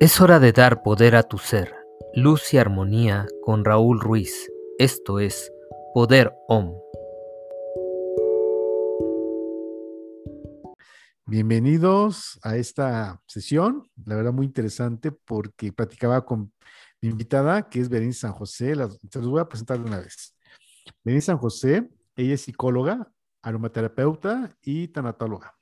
[0.00, 1.74] Es hora de dar poder a tu ser.
[2.14, 4.50] Luz y armonía con Raúl Ruiz.
[4.78, 5.52] Esto es
[5.92, 6.74] Poder OM.
[11.26, 16.50] Bienvenidos a esta sesión, la verdad muy interesante porque platicaba con
[17.02, 18.74] mi invitada que es Berenice San José,
[19.10, 20.34] se los voy a presentar de una vez.
[21.04, 25.54] Berenice San José, ella es psicóloga, aromaterapeuta y tanatóloga.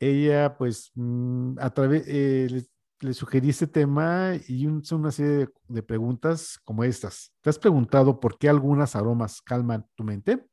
[0.00, 2.66] Ella, pues, mm, a través, eh,
[3.00, 7.32] le sugerí este tema y son una serie de, preguntas como estas.
[7.40, 10.44] ¿Te has preguntado por qué algunas aromas calman tu mente?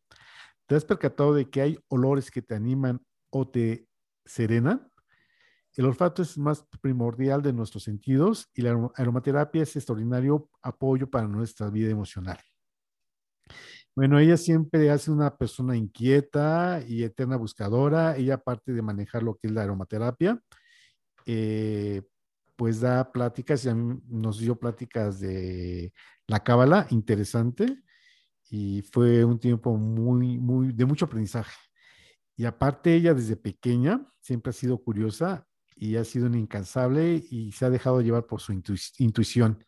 [0.67, 3.87] ¿Te has percatado de que hay olores que te animan o te
[4.25, 4.91] serenan?
[5.73, 11.27] El olfato es más primordial de nuestros sentidos y la aromaterapia es extraordinario apoyo para
[11.27, 12.37] nuestra vida emocional.
[13.93, 18.15] Bueno, ella siempre hace una persona inquieta y eterna buscadora.
[18.17, 20.39] Ella, aparte de manejar lo que es la aromaterapia,
[21.25, 22.01] eh,
[22.55, 25.93] pues da pláticas nos dio pláticas de
[26.27, 27.83] la cábala, interesante,
[28.49, 31.57] y fue un tiempo muy, muy, de mucho aprendizaje.
[32.37, 37.51] Y aparte ella desde pequeña siempre ha sido curiosa y ha sido una incansable y
[37.51, 39.63] se ha dejado llevar por su intuición.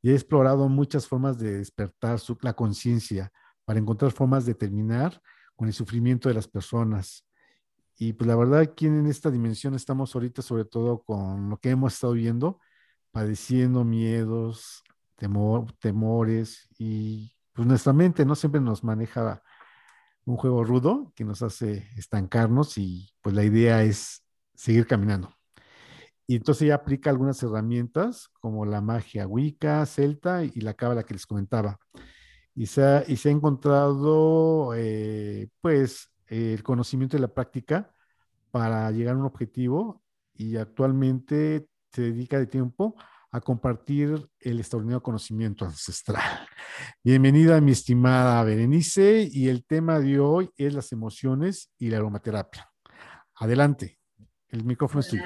[0.00, 3.32] Y ha explorado muchas formas de despertar su, la conciencia
[3.64, 5.20] para encontrar formas de terminar
[5.54, 7.24] con el sufrimiento de las personas
[7.98, 11.70] y pues la verdad, aquí en esta dimensión estamos ahorita sobre todo con lo que
[11.70, 12.60] hemos estado viendo,
[13.10, 14.82] padeciendo miedos,
[15.16, 19.42] temor, temores y pues nuestra mente no siempre nos maneja
[20.24, 25.32] un juego rudo que nos hace estancarnos y pues la idea es seguir caminando.
[26.26, 31.14] Y entonces ya aplica algunas herramientas como la magia wicca, celta y la cábala que
[31.14, 31.78] les comentaba.
[32.54, 37.94] Y se ha, y se ha encontrado eh, pues el conocimiento y la práctica
[38.50, 40.02] para llegar a un objetivo
[40.32, 42.96] y actualmente se dedica de tiempo
[43.30, 46.48] a compartir el extraordinario conocimiento ancestral.
[47.04, 52.66] Bienvenida, mi estimada Berenice, y el tema de hoy es las emociones y la aromaterapia.
[53.36, 53.98] Adelante,
[54.48, 55.22] el micrófono es tuyo.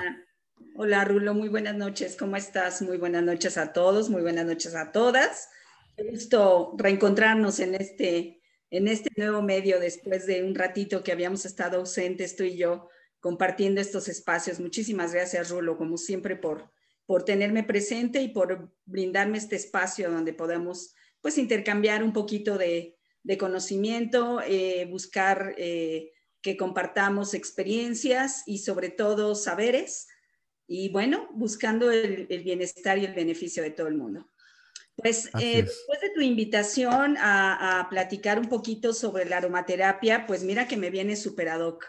[0.74, 2.82] Hola, Rulo, muy buenas noches, ¿cómo estás?
[2.82, 5.48] Muy buenas noches a todos, muy buenas noches a todas.
[5.96, 8.35] Qué gusto reencontrarnos en este
[8.70, 12.88] en este nuevo medio después de un ratito que habíamos estado ausentes tú y yo
[13.20, 14.60] compartiendo estos espacios.
[14.60, 16.70] Muchísimas gracias, Rulo, como siempre, por,
[17.06, 22.94] por tenerme presente y por brindarme este espacio donde podamos pues intercambiar un poquito de,
[23.38, 30.06] conocimiento, eh, buscar eh, que compartamos experiencias y sobre todo saberes
[30.68, 34.28] y bueno, buscando el bienestar y el beneficio de todo el mundo.
[34.96, 40.66] Pues eh, después de tu invitación a, platicar un poquito sobre la aromaterapia, pues mira
[40.66, 41.86] que me viene super ad hoc.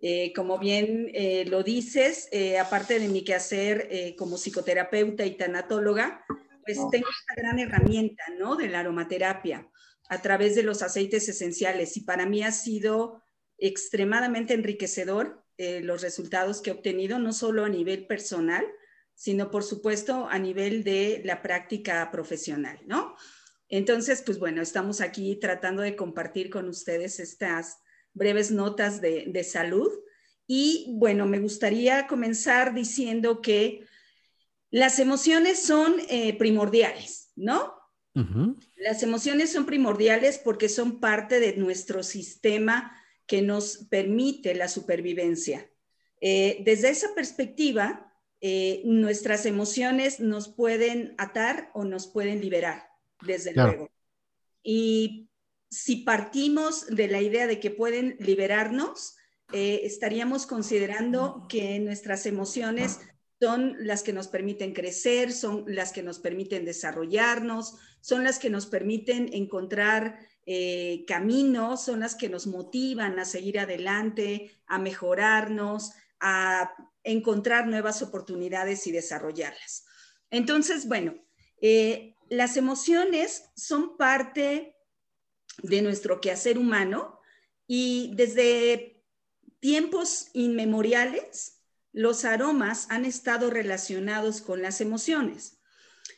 [0.00, 2.28] Eh, como bien eh, lo dices,
[2.60, 6.24] aparte de mi quehacer como psicoterapeuta y tanatóloga,
[6.64, 8.56] pues tengo esta gran herramienta, ¿no?
[8.56, 9.68] De la aromaterapia
[10.08, 13.22] a través de los aceites esenciales y para mí ha sido
[13.58, 18.64] extremadamente enriquecedor los resultados que he obtenido, no solo a nivel personal,
[19.18, 23.16] sino por supuesto a nivel de la práctica profesional, ¿no?
[23.68, 27.78] Entonces, pues bueno, estamos aquí tratando de compartir con ustedes estas
[28.14, 29.90] breves notas de, salud.
[30.46, 33.84] Y bueno, me gustaría comenzar diciendo que
[34.70, 37.74] las emociones son eh, primordiales, ¿no?
[38.76, 42.96] Las emociones son primordiales porque son parte de nuestro sistema
[43.26, 45.68] que nos permite la supervivencia.
[46.20, 48.07] Eh, desde esa perspectiva,
[48.40, 52.88] eh, nuestras emociones nos pueden atar o nos pueden liberar,
[53.22, 53.90] desde luego.
[54.62, 55.28] Y
[55.70, 59.16] si partimos de la idea de que pueden liberarnos,
[59.52, 63.00] eh, estaríamos considerando que nuestras emociones
[63.40, 68.50] son las que nos permiten crecer, son las que nos permiten desarrollarnos, son las que
[68.50, 75.92] nos permiten encontrar eh, caminos, son las que nos motivan a seguir adelante, a mejorarnos,
[76.20, 76.72] a
[77.08, 79.86] encontrar nuevas oportunidades y desarrollarlas.
[80.30, 81.14] Entonces, bueno,
[81.60, 84.76] eh, las emociones son parte
[85.62, 87.18] de nuestro quehacer humano
[87.66, 89.02] y desde
[89.60, 91.62] tiempos inmemoriales
[91.92, 95.58] los aromas han estado relacionados con las emociones.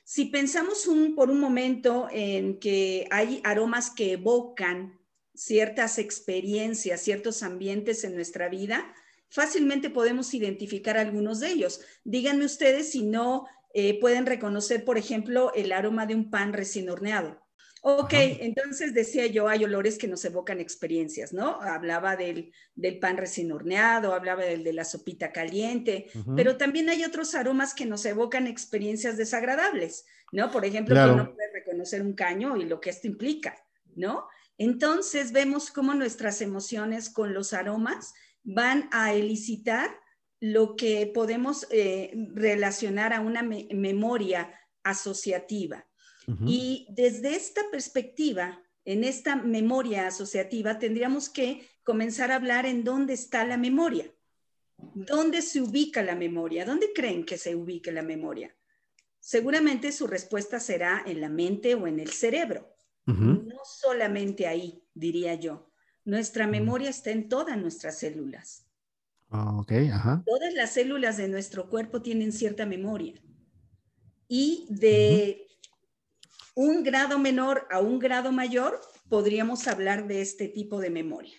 [0.05, 4.99] Si pensamos por un momento en que hay aromas que evocan
[5.35, 8.93] ciertas experiencias, ciertos ambientes en nuestra vida,
[9.31, 11.81] fácilmente podemos identificar algunos de ellos.
[12.05, 16.91] Díganme ustedes si no eh, pueden reconocer, por ejemplo, el aroma de un pan recién
[16.91, 17.41] horneado.
[17.83, 21.63] Ok, entonces decía yo, hay olores que nos evocan experiencias, ¿no?
[21.63, 22.53] Hablaba del,
[23.01, 27.87] pan recién horneado, hablaba del de la sopita caliente, pero también hay otros aromas que
[27.87, 30.51] nos evocan experiencias desagradables, ¿no?
[30.51, 33.57] Por ejemplo, uno puede reconocer un caño y lo que esto implica,
[33.97, 34.27] ¿no?
[34.59, 38.13] Entonces vemos cómo nuestras emociones con los aromas
[38.43, 39.91] van a elicitar
[40.41, 45.87] lo que podemos eh, relacionar a una memoria asociativa.
[46.47, 53.15] Y desde esta perspectiva, en esta memoria asociativa, tendríamos que comenzar a hablar en dónde
[53.15, 54.09] está la memoria.
[54.77, 56.65] ¿Dónde se ubica la memoria?
[56.65, 58.57] ¿Dónde creen que se ubique la memoria?
[59.19, 62.75] Seguramente su respuesta será en la mente o en el cerebro.
[63.07, 65.70] No solamente ahí, diría yo.
[66.05, 68.67] Nuestra memoria está en todas nuestras células.
[69.31, 69.63] Ah,
[70.27, 73.15] todas las células de nuestro cuerpo tienen cierta memoria.
[74.27, 75.47] Y de
[76.55, 81.39] un grado menor a un grado mayor, podríamos hablar de este tipo de memoria.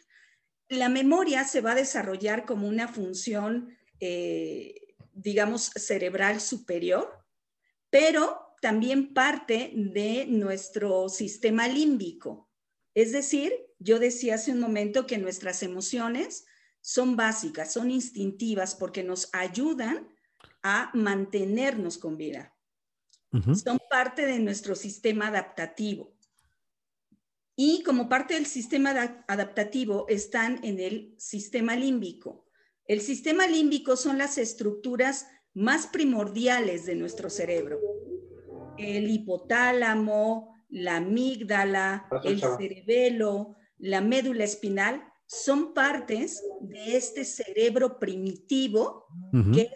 [0.69, 7.25] La memoria se va a desarrollar como una función, eh, digamos, cerebral superior,
[7.89, 12.49] pero también parte de nuestro sistema límbico.
[12.93, 13.51] Es decir,
[13.83, 16.45] yo decía hace un momento que nuestras emociones
[16.81, 20.07] son básicas, son instintivas porque nos ayudan
[20.61, 22.55] a mantenernos con vida.
[23.55, 26.13] Son parte de nuestro sistema adaptativo.
[27.55, 32.45] Y como parte del sistema adaptativo están en el sistema límbico.
[32.85, 37.79] El sistema límbico son las estructuras más primordiales de nuestro cerebro.
[38.77, 49.07] El hipotálamo, la amígdala, el cerebelo, la médula espinal son partes de este cerebro primitivo,
[49.53, 49.69] que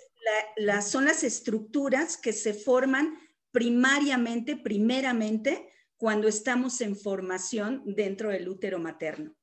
[0.82, 3.18] son las estructuras que se forman
[3.52, 9.34] primariamente, primeramente, cuando estamos en formación dentro del útero materno.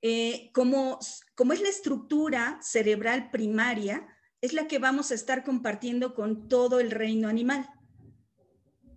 [0.00, 0.98] Eh, como,
[1.34, 4.06] como es la estructura cerebral primaria,
[4.40, 7.68] es la que vamos a estar compartiendo con todo el reino animal,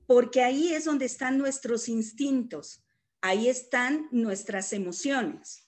[0.06, 2.86] porque ahí es donde están nuestros instintos,
[3.22, 5.68] ahí están nuestras emociones.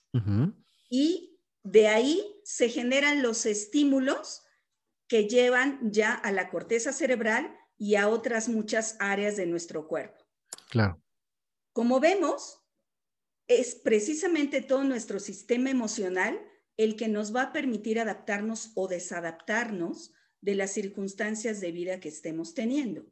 [0.88, 4.42] Y de ahí se generan los estímulos
[5.08, 10.24] que llevan ya a la corteza cerebral y a otras muchas áreas de nuestro cuerpo.
[10.70, 11.02] Claro.
[11.72, 12.60] Como vemos,
[13.48, 16.40] es precisamente todo nuestro sistema emocional
[16.76, 22.08] el que nos va a permitir adaptarnos o desadaptarnos de las circunstancias de vida que
[22.08, 23.06] estemos teniendo.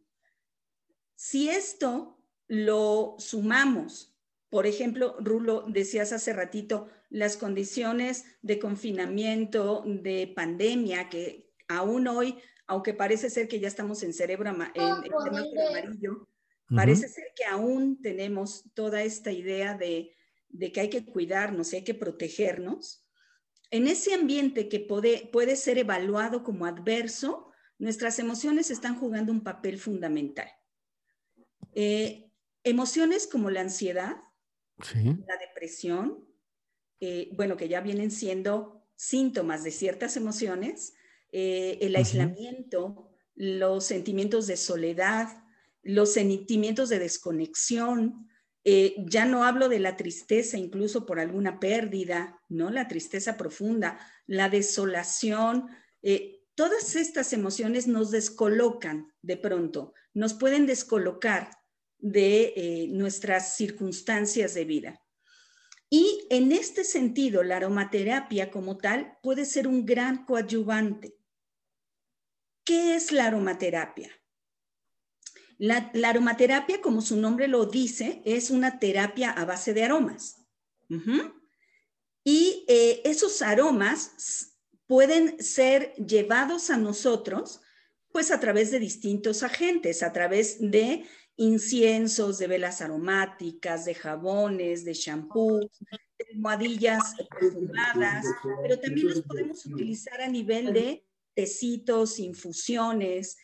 [1.14, 4.11] Si esto lo sumamos,
[4.52, 12.36] por ejemplo, Rulo, decías hace ratito, las condiciones de confinamiento, de pandemia, que aún hoy
[12.66, 16.28] aunque parece ser que ya estamos en cerebro en, amarillo,
[16.68, 20.14] parece ser que aún tenemos toda esta idea de,
[20.70, 23.06] que hay que cuidarnos y hay que protegernos.
[23.70, 29.42] En ese ambiente que puede, puede ser evaluado como adverso, nuestras emociones están jugando un
[29.42, 30.50] papel fundamental.
[31.74, 32.30] Eh,
[32.64, 34.16] emociones como la ansiedad,
[35.26, 36.26] la depresión,
[37.00, 40.94] eh, bueno, que ya vienen siendo síntomas de ciertas emociones,
[41.32, 45.28] eh, el aislamiento, los sentimientos de soledad,
[45.82, 48.28] los sentimientos de desconexión.
[48.64, 52.70] Eh, ya no hablo de la tristeza, incluso por alguna pérdida, ¿no?
[52.70, 55.68] La tristeza profunda, la desolación.
[56.54, 61.50] Todas estas emociones nos descolocan de pronto, nos pueden descolocar
[62.02, 65.02] de nuestras circunstancias de vida.
[65.88, 71.16] Y en este sentido, la aromaterapia como tal puede ser un gran coadyuvante.
[72.64, 74.10] ¿Qué es la aromaterapia?
[75.58, 80.44] La, aromaterapia, como su nombre lo dice, es una terapia a base de aromas.
[82.24, 84.56] Y eh, esos aromas
[84.86, 87.60] pueden ser llevados a nosotros,
[88.12, 91.04] pues a través de distintos agentes, a través de
[91.36, 95.66] inciensos, de velas aromáticas, de jabones, de shampoos,
[96.18, 98.26] de almohadillas perfumadas,
[98.62, 103.38] pero también los podemos utilizar a nivel de tecitos, infusiones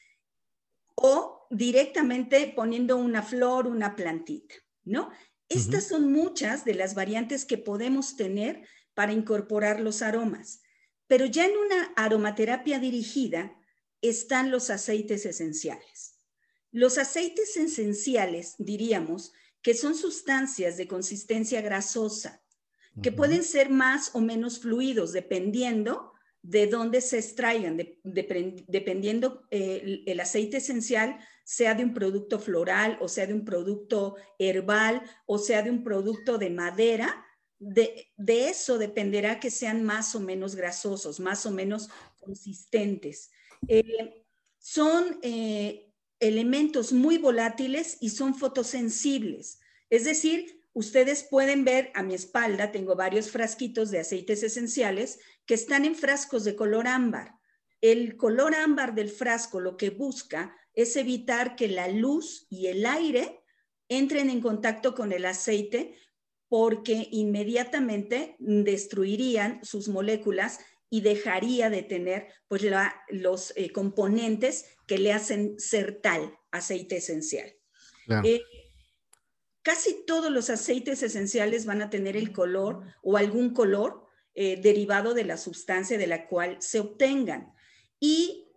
[0.95, 4.54] o directamente poniendo una flor, una plantita,
[4.85, 5.11] ¿no?
[5.49, 10.61] Estas son muchas de las variantes que podemos tener para incorporar los aromas,
[11.07, 13.57] pero ya en una aromaterapia dirigida
[14.02, 16.17] están los aceites esenciales.
[16.70, 19.32] Los aceites esenciales, diríamos,
[19.62, 22.42] que son sustancias de consistencia grasosa,
[23.02, 30.20] que pueden ser más o menos fluidos dependiendo de dónde se extraigan, dependiendo eh, el
[30.20, 35.62] aceite esencial, sea de un producto floral o sea de un producto herbal o sea
[35.62, 37.25] de un producto de madera,
[37.58, 41.88] de, eso dependerá que sean más o menos grasosos, más o menos
[42.20, 43.30] consistentes.
[43.66, 44.25] Eh,
[44.58, 45.88] son eh,
[46.20, 49.60] elementos muy volátiles y son fotosensibles.
[49.90, 55.54] Es decir, ustedes pueden ver a mi espalda, tengo varios frasquitos de aceites esenciales que
[55.54, 57.34] están en frascos de color ámbar.
[57.80, 62.87] El color ámbar del frasco lo que busca es evitar que la luz y el
[62.87, 63.42] aire
[63.88, 65.94] entren en contacto con el aceite
[66.48, 70.60] porque inmediatamente destruirían sus moléculas
[70.90, 72.62] y dejaría de tener pues,
[73.09, 77.52] los eh, componentes que le hacen ser tal aceite esencial.
[78.25, 78.40] Eh,
[79.62, 85.12] casi todos los aceites esenciales van a tener el color o algún color eh, derivado
[85.12, 87.52] de la sustancia de la cual se obtengan
[88.00, 88.50] y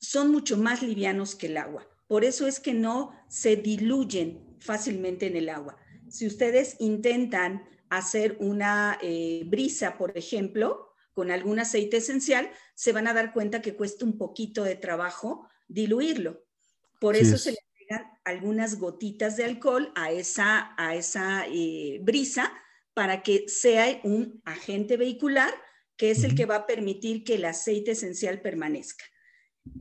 [0.00, 1.86] son mucho más livianos que el agua.
[2.08, 5.76] Por eso es que no se diluyen fácilmente en el agua.
[6.08, 8.98] Si ustedes intentan hacer una
[9.46, 10.89] brisa, por ejemplo,
[11.20, 15.46] con algún aceite esencial, se van a dar cuenta que cuesta un poquito de trabajo
[15.68, 16.46] diluirlo.
[16.98, 22.50] Por eso se le agregan algunas gotitas de alcohol a esa, a esa eh, brisa
[22.94, 25.52] para que sea un agente vehicular
[25.98, 29.04] que es el que va a permitir que el aceite esencial permanezca.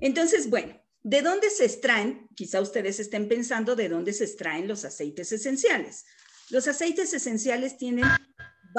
[0.01, 2.27] Entonces, bueno, ¿de dónde se extraen?
[2.35, 6.03] Quizá ustedes estén pensando de dónde se extraen los aceites esenciales.
[6.49, 8.03] Los aceites esenciales tienen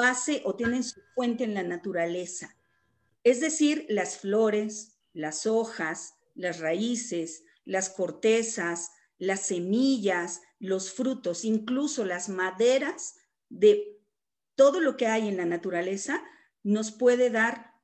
[0.01, 2.57] base o tienen su fuente en la naturaleza.
[3.23, 12.03] Es decir, las flores, las hojas, las raíces, las cortezas, las semillas, los frutos, incluso
[12.03, 13.13] las maderas
[13.49, 13.99] de
[14.55, 16.23] todo lo que hay en la naturaleza
[16.63, 17.75] nos puede dar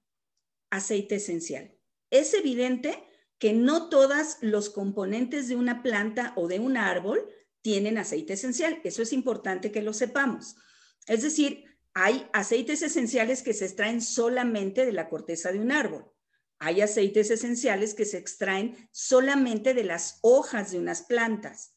[0.72, 1.78] aceite esencial.
[2.10, 3.08] Es evidente
[3.38, 7.30] que no todos los componentes de una planta o de un árbol
[7.62, 8.82] tienen aceite esencial.
[8.84, 10.56] Eso es importante que lo sepamos.
[11.06, 11.67] Es decir,
[12.00, 16.06] hay aceites esenciales que se extraen solamente de la corteza de un árbol.
[16.60, 21.76] Hay aceites esenciales que se extraen solamente de las hojas de unas plantas.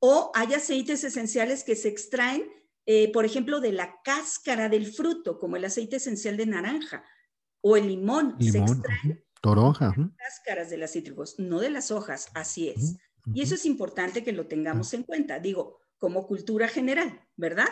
[0.00, 2.46] O hay aceites esenciales que se extraen,
[2.84, 7.02] eh, por ejemplo, de la cáscara del fruto, como el aceite esencial de naranja
[7.62, 8.36] o el limón.
[8.40, 9.94] se extraen toronja.
[10.18, 12.96] cáscaras de las cítricos, no de las hojas, así es.
[13.32, 17.68] Y eso es importante que lo tengamos en cuenta, digo, como cultura general, ¿verdad?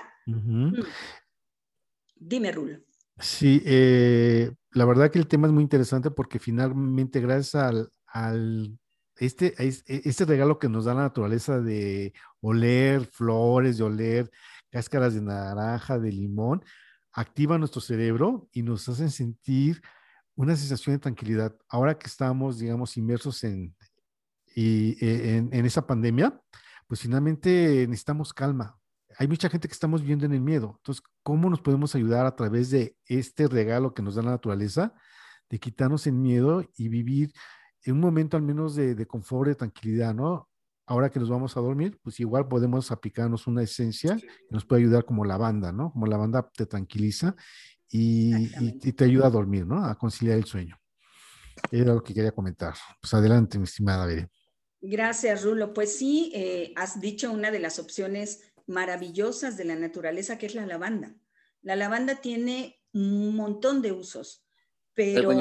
[2.25, 2.79] Dime, Rulo.
[3.19, 8.79] Sí, eh, la verdad que el tema es muy interesante porque finalmente gracias al,
[9.17, 14.31] este, e, este regalo que nos da la naturaleza de oler flores, de oler
[14.71, 16.65] cáscaras de naranja, de limón,
[17.13, 19.83] activa nuestro cerebro y nos hacen sentir
[20.35, 21.55] una sensación de tranquilidad.
[21.69, 23.77] Ahora que estamos, digamos, inmersos en,
[24.55, 26.41] y, e, en esa pandemia,
[26.87, 28.79] pues finalmente necesitamos calma,
[29.23, 30.75] hay mucha gente que estamos viendo en el miedo.
[30.79, 34.95] Entonces, ¿cómo nos podemos ayudar a través de este regalo que nos da la naturaleza,
[35.49, 37.33] de quitarnos el miedo y vivir
[37.85, 40.49] en un momento al menos de, confort, de tranquilidad, ¿no?
[40.87, 44.83] Ahora que nos vamos a dormir, pues igual podemos aplicarnos una esencia que nos puede
[44.83, 45.93] ayudar como lavanda, ¿no?
[45.93, 47.37] Como lavanda te tranquiliza
[47.89, 49.85] y, te ayuda a dormir, ¿no?
[49.85, 50.77] A conciliar el sueño.
[51.71, 52.75] Era lo que quería comentar.
[53.01, 54.29] Pues adelante, mi estimada Bere.
[54.81, 55.73] Gracias, Rulo.
[55.73, 60.55] Pues sí, eh, has dicho una de las opciones maravillosas de la naturaleza que es
[60.55, 61.15] la lavanda.
[61.63, 64.45] La lavanda tiene un montón de usos,
[64.95, 65.33] pero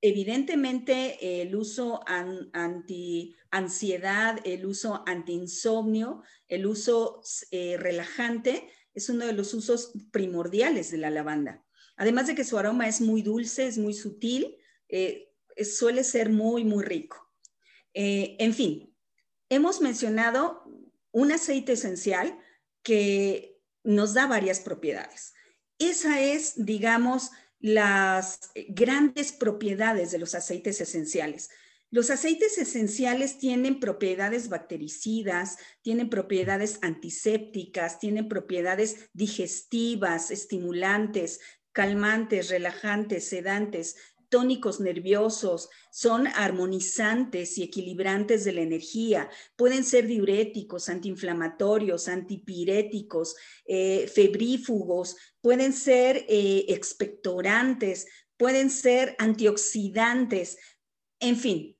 [0.00, 9.26] evidentemente el uso anti ansiedad, el uso anti insomnio, el uso eh, relajante es uno
[9.26, 11.64] de los usos primordiales de la lavanda.
[11.96, 14.56] Además de que su aroma es muy dulce, es muy sutil,
[14.88, 15.32] eh,
[15.64, 17.30] suele ser muy, muy rico.
[17.92, 18.94] Eh, en fin,
[19.48, 20.64] hemos mencionado
[21.14, 22.36] un aceite esencial
[22.82, 25.32] que nos da varias propiedades.
[25.78, 27.30] Esa es, digamos,
[27.60, 31.50] las grandes propiedades de los aceites esenciales.
[31.90, 41.40] Los aceites esenciales tienen propiedades bactericidas, tienen propiedades antisépticas, tienen propiedades digestivas, estimulantes,
[41.70, 43.96] calmantes, relajantes, sedantes,
[44.34, 54.10] tónicos nerviosos, son armonizantes y equilibrantes de la energía, pueden ser diuréticos, antiinflamatorios, antipiréticos, eh,
[54.12, 60.58] febrífugos, pueden ser eh, expectorantes, pueden ser antioxidantes,
[61.20, 61.78] en fin,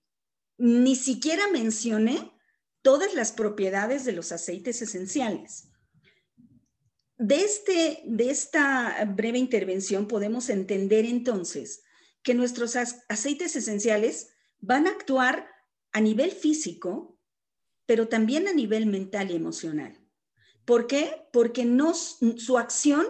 [0.56, 2.38] ni siquiera mencioné
[2.82, 5.70] todas las propiedades de los aceites esenciales.
[7.18, 11.83] De, este, de esta breve intervención podemos entender entonces
[12.24, 15.48] que nuestros aceites esenciales van a actuar
[15.92, 17.14] a nivel físico
[17.86, 19.98] pero también a nivel mental y emocional.
[20.64, 21.26] ¿Por qué?
[21.32, 23.06] Porque no, su acción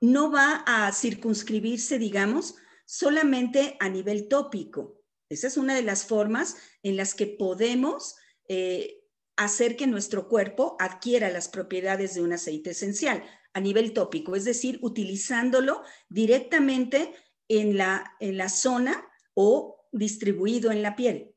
[0.00, 5.00] no va a circunscribirse, digamos, solamente a nivel tópico.
[5.28, 8.16] Esa es una de las formas en las que podemos
[8.48, 9.02] eh,
[9.36, 14.44] hacer que nuestro cuerpo adquiera las propiedades de un aceite esencial a nivel tópico, es
[14.44, 17.14] decir, utilizándolo directamente
[17.60, 21.34] en la, en la zona o distribuido en la piel.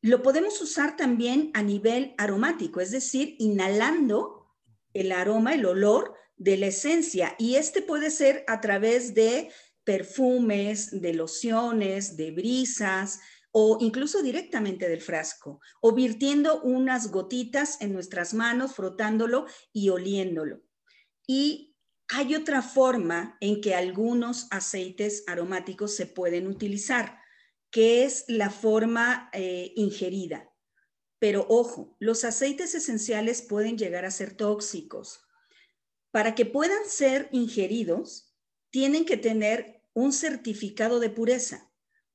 [0.00, 4.54] Lo podemos usar también a nivel aromático, es decir, inhalando
[4.92, 7.34] el aroma, el olor de la esencia.
[7.38, 9.50] Y este puede ser a través de
[9.84, 13.20] perfumes, de lociones, de brisas
[13.50, 20.60] o incluso directamente del frasco, o virtiendo unas gotitas en nuestras manos, frotándolo y oliéndolo.
[21.26, 21.73] Y
[22.08, 27.18] hay otra forma en que algunos aceites aromáticos se pueden utilizar,
[27.70, 30.50] que es la forma eh, ingerida.
[31.18, 35.22] Pero ojo, los aceites esenciales pueden llegar a ser tóxicos.
[36.10, 38.36] Para que puedan ser ingeridos,
[38.70, 41.72] tienen que tener un certificado de pureza,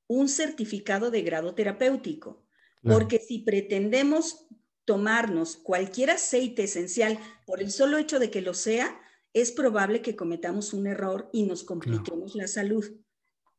[0.08, 2.46] un certificado de grado terapéutico,
[2.84, 4.48] porque si pretendemos
[4.86, 9.00] tomarnos cualquier aceite esencial por el solo hecho de que lo sea,
[9.34, 12.86] es probable que cometamos un error y nos compliquemos la salud.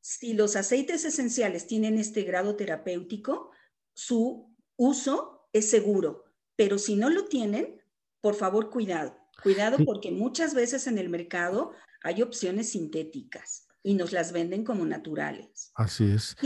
[0.01, 3.51] Si los aceites esenciales tienen este grado terapéutico,
[3.93, 6.25] su uso es seguro,
[6.57, 7.83] pero si no lo tienen,
[8.21, 9.17] por favor, cuidado.
[9.43, 11.73] Cuidado porque muchas veces en el mercado
[12.03, 15.73] hay opciones sintéticas y nos las venden como naturales.
[15.75, 16.37] Así es.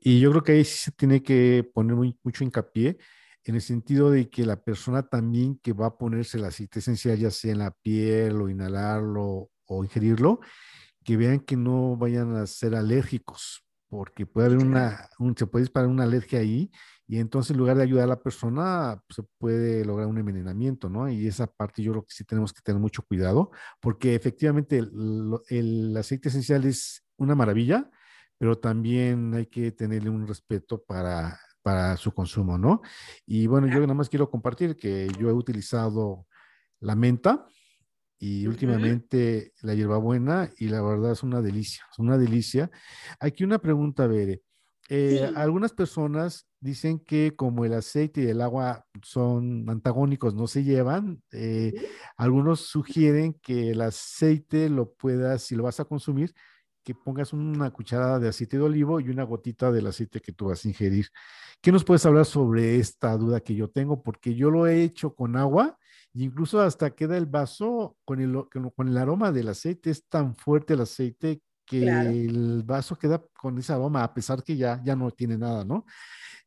[0.00, 2.98] Y yo creo que ahí sí se tiene que poner mucho hincapié
[3.46, 7.16] en el sentido de que la persona también que va a ponerse el aceite esencial,
[7.16, 10.40] ya sea en la piel o inhalarlo o ingerirlo,
[11.04, 15.88] que vean que no vayan a ser alérgicos, porque puede haber una, se puede disparar
[15.88, 16.70] una alergia ahí
[17.08, 20.88] y entonces en lugar de ayudar a la persona, pues, se puede lograr un envenenamiento,
[20.88, 21.08] ¿no?
[21.08, 25.96] Y esa parte yo creo que sí tenemos que tener mucho cuidado, porque efectivamente el,
[25.96, 27.88] aceite esencial es una maravilla,
[28.38, 32.80] pero también hay que tenerle un respeto para, para su consumo, ¿no?
[33.26, 36.28] Y bueno, yo nada más quiero compartir que yo he utilizado
[36.78, 37.44] la menta
[38.20, 42.70] y últimamente la hierbabuena y la verdad es una delicia, es una delicia.
[43.18, 44.42] Aquí una pregunta, Bere.
[44.88, 50.62] Eh, algunas personas dicen que como el aceite y el agua son antagónicos, no se
[50.62, 51.74] llevan, eh,
[52.16, 56.32] algunos sugieren que el aceite lo puedas, si lo vas a consumir,
[56.86, 60.46] que pongas una cucharada de aceite de olivo y una gotita del aceite que tú
[60.46, 61.08] vas a ingerir.
[61.60, 64.04] ¿Qué nos puedes hablar sobre esta duda que yo tengo?
[64.04, 65.76] Porque yo lo he hecho con agua
[66.14, 69.90] e incluso hasta queda el vaso con el, con el aroma del aceite.
[69.90, 74.56] Es tan fuerte el aceite que el vaso queda con ese aroma, a pesar que
[74.56, 75.84] ya, ya no tiene nada, ¿no?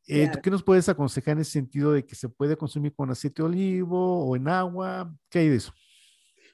[0.08, 3.12] Eh, ¿Tú qué nos puedes aconsejar en ese sentido de que se puede consumir con
[3.12, 5.14] aceite de olivo o en agua?
[5.30, 5.74] ¿Qué hay de eso?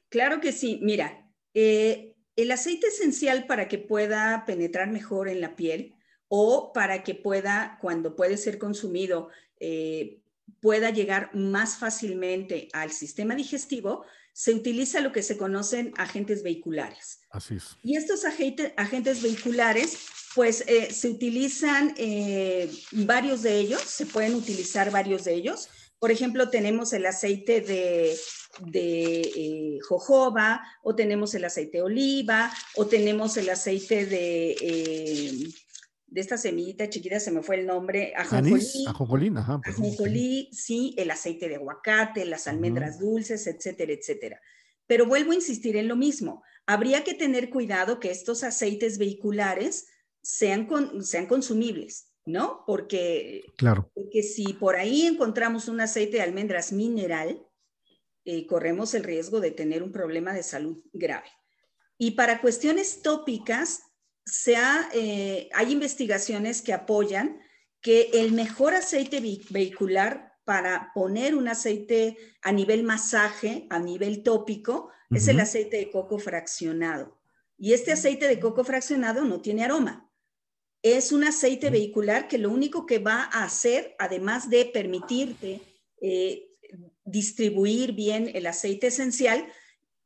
[0.10, 0.80] Claro que sí.
[0.82, 5.96] Mira, eh, el aceite esencial para que pueda penetrar mejor en la piel
[6.28, 10.20] o para que pueda, cuando puede ser consumido, eh,
[10.60, 17.22] pueda llegar más fácilmente al sistema digestivo, se utiliza lo que se conocen agentes vehiculares.
[17.30, 17.78] Así es.
[17.84, 19.98] Y estos agentes vehiculares,
[20.36, 25.70] pues eh, se utilizan eh, varios de ellos, se pueden utilizar varios de ellos.
[26.06, 28.16] Por ejemplo, tenemos el aceite de,
[28.60, 35.52] de jojoba, o tenemos el aceite de oliva, o tenemos el aceite de
[36.06, 38.86] de esta semillita chiquita, se me fue el nombre, ajonjolí.
[38.88, 39.60] Ajonjolí, ajá.
[39.66, 44.40] Ajonjolí, sí, el aceite de aguacate, las almendras dulces, etcétera, etcétera.
[44.86, 46.44] Pero vuelvo a insistir en lo mismo.
[46.68, 49.88] Habría que tener cuidado que estos aceites vehiculares
[50.22, 50.70] sean,
[51.02, 52.64] sean consumibles, ¿no?
[52.66, 53.92] Porque, claro.
[53.94, 57.46] porque si por ahí encontramos un aceite de almendras mineral,
[58.26, 61.28] eh, corremos el riesgo de tener un problema de salud grave.
[61.98, 63.84] Y para cuestiones tópicas,
[64.94, 67.40] eh, hay investigaciones que apoyan
[67.82, 74.90] que el mejor aceite vehicular para poner un aceite a nivel masaje, a nivel tópico,
[75.12, 77.20] es el aceite de coco fraccionado.
[77.58, 80.05] Y este aceite de coco fraccionado no tiene aroma.
[80.86, 85.60] Es un aceite vehicular que lo único que va a hacer, además de permitirte
[86.00, 86.52] eh,
[87.04, 89.48] distribuir bien el aceite esencial,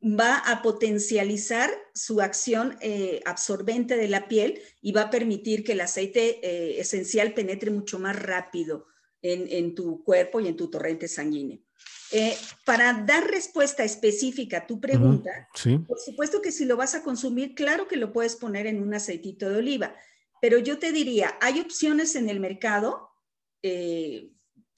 [0.02, 5.72] va a potencializar su acción eh, absorbente de la piel y va a permitir que
[5.72, 8.86] el aceite eh, esencial penetre mucho más rápido
[9.20, 11.58] en, tu cuerpo y en tu torrente sanguíneo.
[12.10, 15.46] Eh, para dar respuesta específica a tu pregunta,
[15.86, 18.94] por supuesto que si lo vas a consumir, claro que lo puedes poner en un
[18.94, 19.94] aceitito de oliva,
[20.40, 23.10] pero yo te diría, hay opciones en el mercado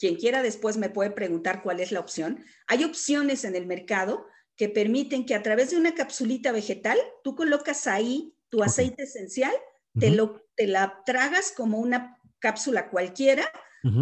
[0.02, 2.44] quien quiera después me puede preguntar cuál es la opción.
[2.66, 7.36] Hay opciones en el mercado que permiten que a través de una capsulita vegetal tú
[7.36, 9.52] colocas ahí tu aceite esencial,
[9.96, 13.48] te, lo, te la tragas como una cápsula cualquiera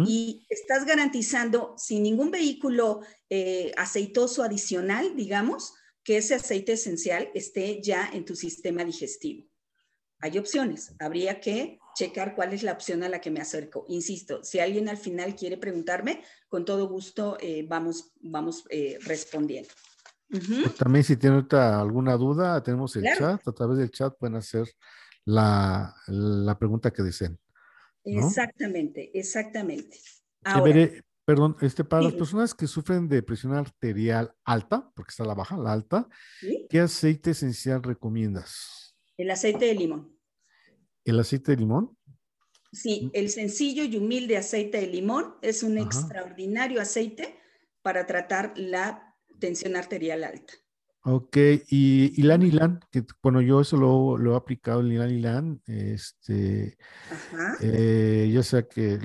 [0.05, 7.79] y estás garantizando sin ningún vehículo eh, aceitoso adicional, digamos, que ese aceite esencial esté
[7.79, 9.50] ya en tu sistema digestivo.
[10.21, 13.85] Hay opciones, habría que checar cuál es la opción a la que me acerco.
[13.89, 19.69] Insisto, si alguien al final quiere preguntarme, con todo gusto eh, vamos, vamos eh, respondiendo.
[20.29, 24.65] Pues también si tienen alguna duda, tenemos el chat, a través del chat pueden hacer
[25.25, 25.93] la,
[26.57, 27.37] pregunta que deseen.
[28.03, 29.97] Exactamente, exactamente.
[31.25, 35.57] perdón, este, para las personas que sufren de presión arterial alta, porque está la baja,
[35.57, 36.07] la alta,
[36.69, 38.90] ¿qué aceite esencial recomiendas?
[39.21, 40.17] El aceite de limón.
[41.05, 41.95] ¿El aceite de limón?
[42.73, 47.37] Sí, el sencillo y humilde aceite de limón es un extraordinario aceite
[47.83, 50.53] para tratar la tensión arterial alta.
[51.03, 51.37] Ok,
[51.69, 56.77] y, y Lan que bueno, yo eso lo, lo he aplicado, el Ilan este,
[57.61, 58.99] eh, ya sea que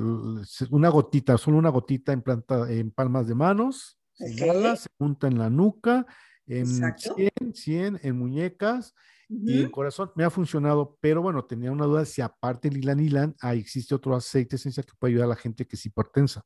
[0.71, 4.37] una gotita, solo una gotita en planta, en palmas de manos, se
[4.77, 6.07] se junta en la nuca,
[6.47, 8.95] en 100, 100, en muñecas,
[9.29, 13.01] y el corazón me ha funcionado, pero bueno, tenía una duda si aparte del Ilan
[13.01, 16.43] Ilan, ahí existe otro aceite esencial que puede ayudar a la gente que es hipertensa.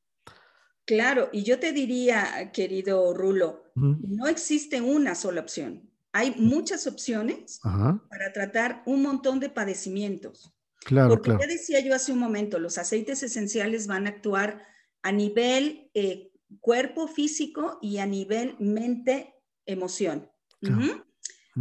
[0.87, 5.91] Claro, y yo te diría, querido Rulo, no existe una sola opción.
[6.13, 10.53] Hay muchas opciones para tratar un montón de padecimientos.
[10.81, 11.41] Claro, Porque claro.
[11.41, 14.67] ya decía yo hace un momento, los aceites esenciales van a actuar
[15.03, 18.57] a nivel eh, cuerpo físico y a nivel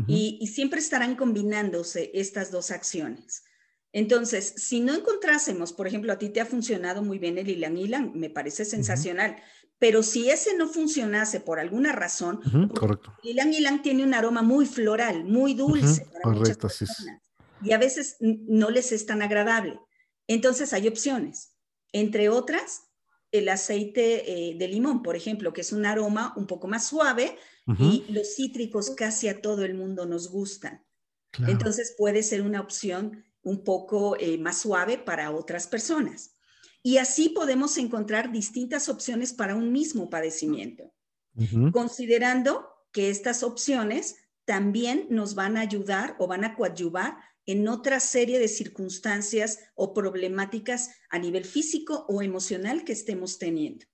[0.08, 3.43] Y, siempre estarán combinándose estas dos acciones.
[3.91, 7.78] Entonces, si no encontrásemos, por ejemplo, a ti te ha funcionado muy bien el ilan
[7.78, 9.38] ilan, me parece sensacional,
[9.80, 13.15] pero si ese no funcionase por alguna razón, correcto.
[13.23, 17.21] el ilan ilan tiene un aroma muy floral, muy dulce para muchas personas,
[17.63, 19.80] y a veces no les es tan agradable.
[20.28, 21.56] Entonces, hay opciones,
[21.91, 22.84] entre otras,
[23.32, 27.38] el aceite eh, de limón, por ejemplo, que es un aroma un poco más suave,
[27.77, 30.84] y los cítricos casi a todo el mundo nos gustan.
[31.47, 36.36] Entonces puede ser una opción un poco eh, más suave para otras personas.
[36.82, 40.93] Y así podemos encontrar distintas opciones para un mismo padecimiento,
[41.71, 47.99] considerando que estas opciones también nos van a ayudar o van a coadyuvar en otra
[47.99, 53.86] serie de circunstancias o problemáticas a nivel físico o emocional que estemos teniendo.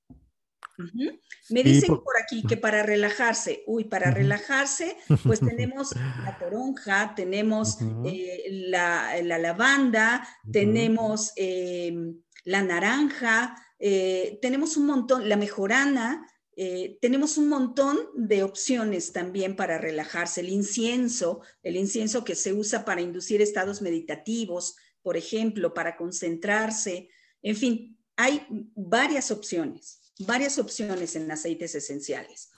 [1.49, 2.17] Me dicen por...
[2.21, 10.27] aquí que para relajarse, uy, para relajarse, pues tenemos la toronja, tenemos eh, la, lavanda,
[10.51, 18.43] tenemos em, la naranja, eh, tenemos un montón, la mejorana, eh, tenemos un montón de
[18.43, 20.41] opciones también para relajarse.
[20.41, 27.09] El incienso, el incienso que se usa para inducir estados meditativos, por ejemplo, para concentrarse,
[27.41, 32.51] en fin, hay varias opciones varias opciones en aceites esenciales.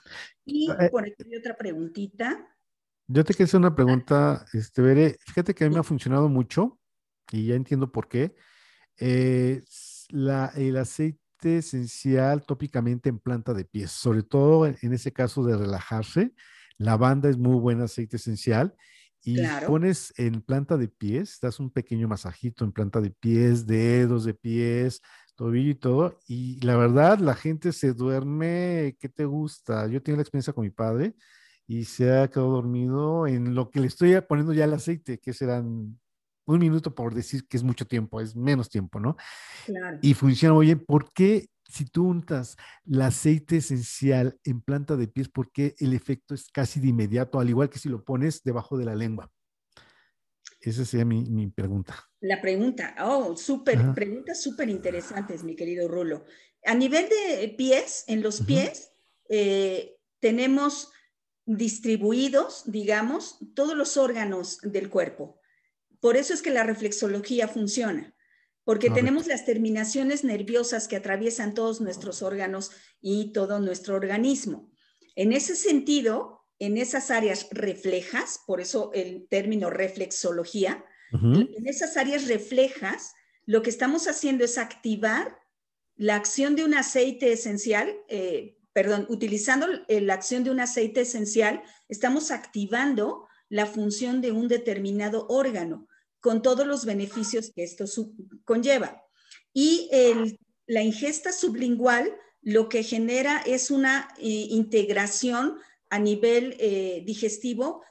[0.44, 2.46] Y eh, por aquí hay otra preguntita.
[3.06, 5.18] Yo te quiero hacer una pregunta, este, Veré.
[5.26, 6.78] Fíjate que a mí me ha funcionado mucho
[7.32, 8.34] y ya entiendo por qué.
[8.98, 9.62] Eh,
[10.10, 15.56] la, el aceite esencial tópicamente en planta de pies, sobre todo en, ese caso de
[15.56, 16.34] relajarse.
[16.76, 18.74] La banda es muy buen aceite esencial
[19.22, 24.24] y pones en planta de pies, das un pequeño masajito en planta de pies, dedos
[24.24, 25.02] de pies,
[25.38, 26.18] tobillo y todo.
[26.26, 29.86] Y la verdad, la gente se duerme, ¿qué te gusta?
[29.86, 31.14] Yo tengo la experiencia con mi padre
[31.66, 35.32] y se ha quedado dormido en lo que le estoy poniendo ya el aceite, que
[35.32, 35.98] serán
[36.44, 39.16] un minuto por decir que es mucho tiempo, es menos tiempo, ¿no?
[39.64, 39.98] Claro.
[40.02, 40.84] Y funciona muy bien.
[40.84, 45.92] ¿Por qué si tú untas el aceite esencial en planta de pies, por qué el
[45.92, 49.30] efecto es casi de inmediato, al igual que si lo pones debajo de la lengua?
[50.60, 52.08] Esa sería mi, mi pregunta.
[52.20, 56.24] La pregunta, oh, súper, preguntas súper interesantes, mi querido Rulo.
[56.64, 58.92] A nivel de pies, en los pies,
[59.28, 60.90] eh, tenemos
[61.46, 65.40] distribuidos, digamos, todos los órganos del cuerpo.
[66.00, 68.14] Por eso es que la reflexología funciona,
[68.64, 74.70] porque tenemos las terminaciones nerviosas que atraviesan todos nuestros órganos y todo nuestro organismo.
[75.14, 82.28] En ese sentido, en esas áreas reflejas, por eso el término reflexología, en esas áreas
[82.28, 83.14] reflejas,
[83.46, 85.38] lo que estamos haciendo es activar
[85.96, 91.62] la acción de un aceite esencial, eh, perdón, utilizando la acción de un aceite esencial,
[91.88, 95.88] estamos activando la función de un determinado órgano
[96.20, 97.86] con todos los beneficios que esto
[98.44, 99.02] conlleva.
[99.54, 99.88] Y
[100.66, 105.58] la ingesta sublingual lo que genera es una eh, integración
[105.90, 107.82] a nivel eh, digestivo,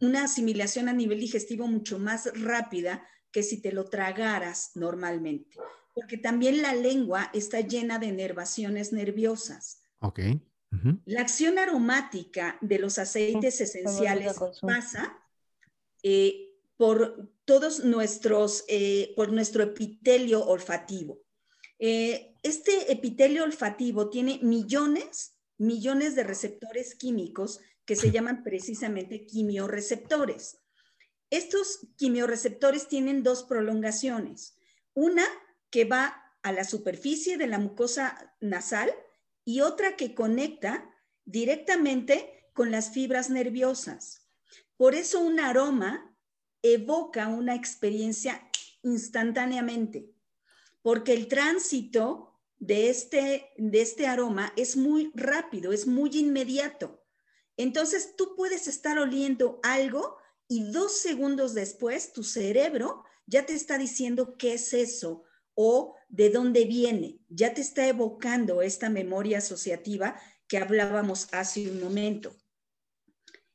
[0.00, 5.56] una asimilación a nivel digestivo mucho más rápida que si te lo tragaras normalmente.
[5.94, 9.82] Porque también la lengua está llena de nervaciones nerviosas.
[10.00, 10.20] Ok.
[11.04, 15.16] La acción aromática de los aceites esenciales pasa
[16.02, 21.20] eh, por todos nuestros, eh, por nuestro epitelio olfativo.
[21.78, 30.58] Eh, este epitelio olfativo tiene millones, millones de receptores químicos que se llaman precisamente quimioreceptores.
[31.30, 34.56] Estos quimioreceptores tienen dos prolongaciones.
[34.94, 35.24] Una
[35.70, 38.92] que va a la superficie de la mucosa nasal
[39.44, 40.90] y otra que conecta
[41.24, 44.28] directamente con las fibras nerviosas.
[44.76, 46.16] Por eso un aroma
[46.62, 48.48] evoca una experiencia
[48.82, 50.10] instantáneamente,
[50.82, 52.33] porque el tránsito
[52.66, 57.04] de este, de este aroma es muy rápido, es muy inmediato.
[57.56, 60.16] Entonces tú puedes estar oliendo algo
[60.48, 65.24] y dos segundos después tu cerebro ya te está diciendo qué es eso
[65.54, 71.80] o de dónde viene, ya te está evocando esta memoria asociativa que hablábamos hace un
[71.80, 72.34] momento.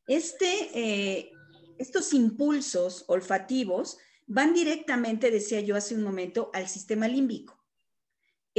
[0.08, 1.32] Este, eh,
[1.78, 7.59] estos impulsos olfativos van directamente, decía yo hace un momento, al sistema límbico.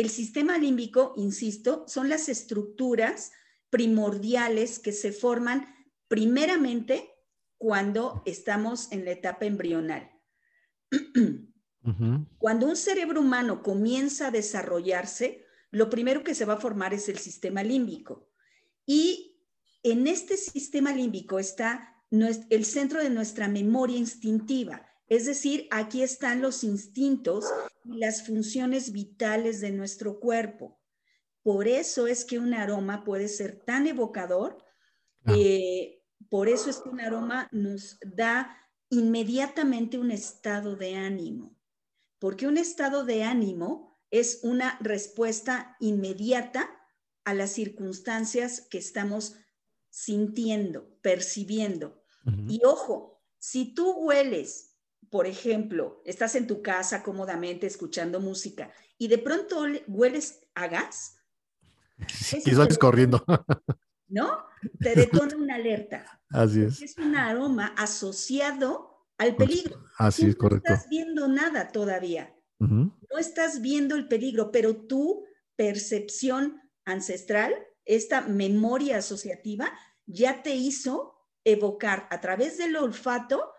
[0.00, 3.32] El sistema límbico, insisto, son las estructuras
[3.68, 5.66] primordiales que se forman
[6.08, 7.10] primeramente
[7.58, 10.10] cuando estamos en la etapa embrional.
[12.38, 17.10] Cuando un cerebro humano comienza a desarrollarse, lo primero que se va a formar es
[17.10, 18.32] el sistema límbico.
[18.86, 19.44] Y
[19.82, 24.89] en este sistema límbico está el centro de nuestra memoria instintiva.
[25.10, 27.44] Es decir, aquí están los instintos
[27.84, 30.80] y las funciones vitales de nuestro cuerpo.
[31.42, 34.64] Por eso es que un aroma puede ser tan evocador.
[35.26, 38.56] Eh, por eso es que un aroma nos da
[38.88, 41.60] inmediatamente un estado de ánimo
[42.20, 46.70] porque un estado de ánimo es una respuesta inmediata
[47.24, 49.36] a las circunstancias que estamos
[49.88, 52.04] sintiendo, percibiendo.
[52.46, 54.69] Y ojo, si tú hueles,
[55.10, 61.18] por ejemplo, estás en tu casa cómodamente escuchando música y de pronto hueles a gas.
[61.98, 63.22] y sales corriendo.
[64.08, 64.44] ¿No?
[64.78, 66.22] Te detona una alerta.
[66.30, 66.80] Así es.
[66.80, 69.82] Es un aroma asociado al peligro.
[69.98, 70.68] Así es, correcto.
[70.68, 72.34] No estás viendo nada todavía.
[72.58, 75.24] No estás viendo el peligro, pero tu
[75.56, 77.54] percepción ancestral,
[77.86, 79.72] esta memoria asociativa,
[80.04, 83.50] ya te hizo evocar a través del olfato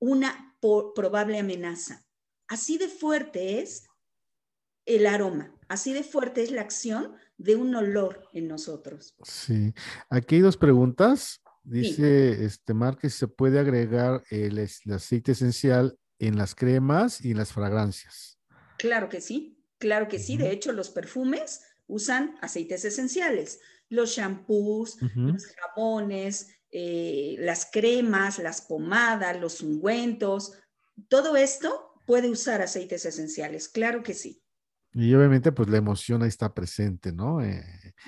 [0.00, 2.04] una probable amenaza.
[2.46, 3.88] Así de fuerte es
[4.86, 9.14] el aroma, así de fuerte es la acción de un olor en nosotros.
[9.22, 9.74] Sí,
[10.08, 11.42] aquí hay dos preguntas.
[11.62, 14.58] Dice este Mar que se puede agregar el,
[14.90, 18.38] aceite esencial en las cremas y en las fragancias.
[18.78, 20.38] Claro que sí, claro que sí.
[20.38, 23.60] De hecho, los perfumes usan aceites esenciales.
[23.90, 30.52] Los shampoos, los jabones, eh, las cremas, las pomadas, los ungüentos,
[31.08, 34.42] todo esto puede usar aceites esenciales, claro que sí.
[34.94, 37.42] Y obviamente, pues la emoción ahí está presente, ¿no?
[37.42, 37.62] Eh,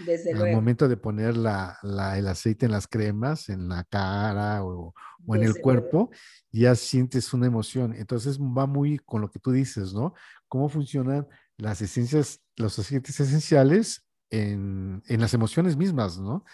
[0.06, 0.46] Desde luego.
[0.46, 1.78] Al momento de poner la,
[2.16, 4.94] el aceite en las cremas, en la cara o,
[5.28, 6.10] en el cuerpo,
[6.50, 7.94] ya sientes una emoción.
[7.94, 10.14] Entonces va muy con lo que tú dices, ¿no?
[10.48, 16.44] Cómo funcionan las esencias, los aceites esenciales en, en las emociones mismas, ¿no?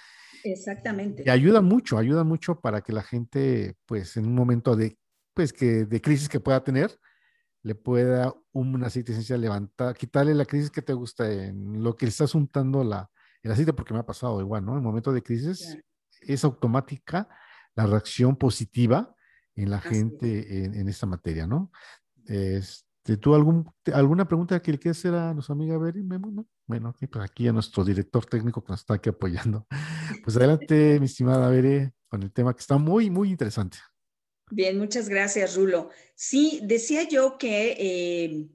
[0.52, 1.24] Exactamente.
[1.26, 4.98] Y ayuda mucho, ayuda mucho para que la gente, pues en un momento de,
[5.34, 6.98] pues que, de crisis que pueda tener,
[7.62, 12.06] le pueda un aceite esencial levantar, quitarle la crisis que te gusta en lo que
[12.06, 13.10] le estás untando la,
[13.42, 14.76] el aceite, porque me ha pasado igual, ¿no?
[14.76, 15.76] En momento de crisis
[16.20, 17.28] es automática
[17.74, 19.14] la reacción positiva
[19.56, 21.70] en la gente en, esta materia, ¿no?
[22.26, 26.02] Este, ¿Tú algún, alguna pregunta que le quieras hacer a nuestra amiga Beri?
[26.66, 29.66] Bueno, aquí, pues aquí a nuestro director técnico que nos está aquí apoyando.
[30.24, 33.78] Pues adelante, mi estimada Beri, con el tema que está muy, muy interesante.
[34.50, 35.90] Bien, muchas gracias, Rulo.
[36.14, 38.48] Sí, decía yo que eh,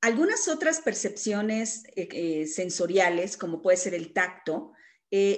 [0.00, 4.72] algunas otras percepciones eh, eh, sensoriales, como puede ser el tacto,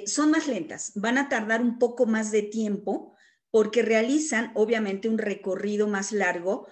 [0.07, 3.15] son más lentas, van a tardar un poco más de tiempo
[3.51, 6.67] porque realizan obviamente un recorrido más largo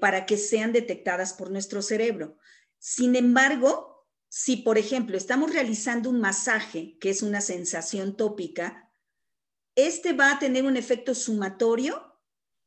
[0.00, 2.36] para que sean detectadas por nuestro cerebro.
[2.78, 8.90] Sin embargo, si por ejemplo estamos realizando un masaje, que es una sensación tópica,
[9.74, 12.20] este va a tener un efecto sumatorio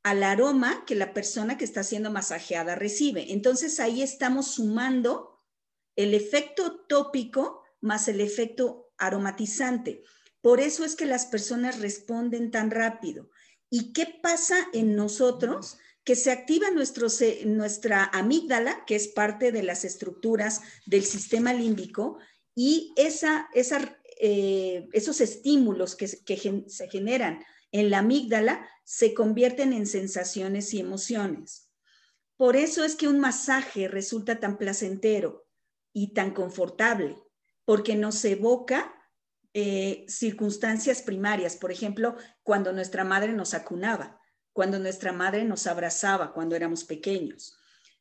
[0.03, 3.31] al aroma que la persona que está siendo masajeada recibe.
[3.33, 5.43] Entonces ahí estamos sumando
[5.95, 10.03] el efecto tópico más el efecto aromatizante.
[10.41, 13.29] Por eso es que las personas responden tan rápido.
[13.77, 15.77] ¿Y qué pasa en nosotros?
[16.05, 22.17] Que se activa nuestra amígdala, que es parte de las estructuras del sistema límbico,
[22.55, 30.79] y eh, esos estímulos que se generan en la amígdala se convierten en sensaciones y
[30.79, 31.69] emociones.
[32.37, 35.49] Por eso es que un masaje resulta tan placentero
[35.91, 37.17] y tan confortable,
[37.65, 38.94] porque nos evoca
[39.57, 44.19] eh, circunstancias primarias, por ejemplo, cuando nuestra madre nos acunaba,
[44.51, 47.57] cuando nuestra madre nos abrazaba cuando éramos pequeños.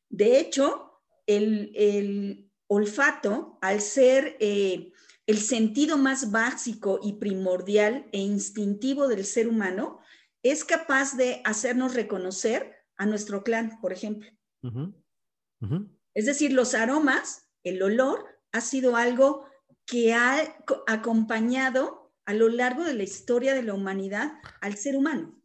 [0.09, 4.91] De hecho, el, olfato, al ser eh,
[5.29, 10.01] el sentido más básico y primordial e instintivo del ser humano,
[10.43, 14.29] es capaz de hacernos reconocer a nuestro clan, por ejemplo.
[16.15, 19.47] Es decir, los aromas, el olor, ha sido algo
[19.87, 25.41] que ha acompañado a lo largo de la historia de la humanidad al ser humano.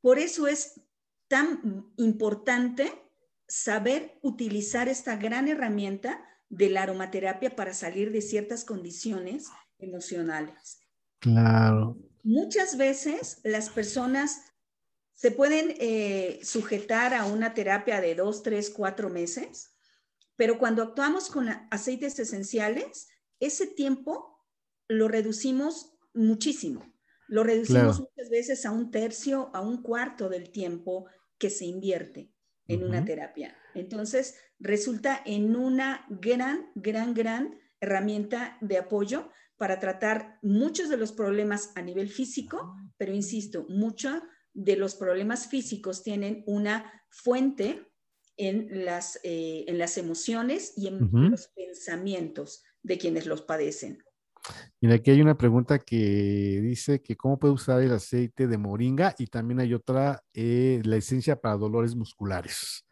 [0.00, 0.80] Por eso es
[1.28, 2.92] tan importante
[3.48, 10.80] saber utilizar esta gran herramienta de la aromaterapia para salir de ciertas condiciones emocionales.
[11.18, 11.96] Claro.
[12.22, 14.42] Muchas veces las personas
[15.14, 19.75] se pueden eh, sujetar a una terapia de dos, tres, cuatro meses,
[20.36, 23.08] pero cuando actuamos con aceites esenciales,
[23.40, 24.44] ese tiempo
[24.88, 26.94] lo reducimos muchísimo.
[27.28, 31.06] Lo reducimos muchas veces a un tercio, a un cuarto del tiempo
[31.38, 32.32] que se invierte
[32.68, 33.56] en una terapia.
[33.74, 41.12] Entonces, resulta en una gran, gran, gran herramienta de apoyo para tratar muchos de los
[41.12, 44.22] problemas a nivel físico, pero insisto, muchos
[44.52, 47.86] de los problemas físicos tienen una fuente
[48.36, 54.02] en las, eh, en las emociones y en los pensamientos de quienes los padecen.
[54.80, 59.14] Mira, aquí hay una pregunta que dice que cómo puede usar el aceite de moringa
[59.18, 62.84] y también hay otra, eh, la esencia para dolores musculares.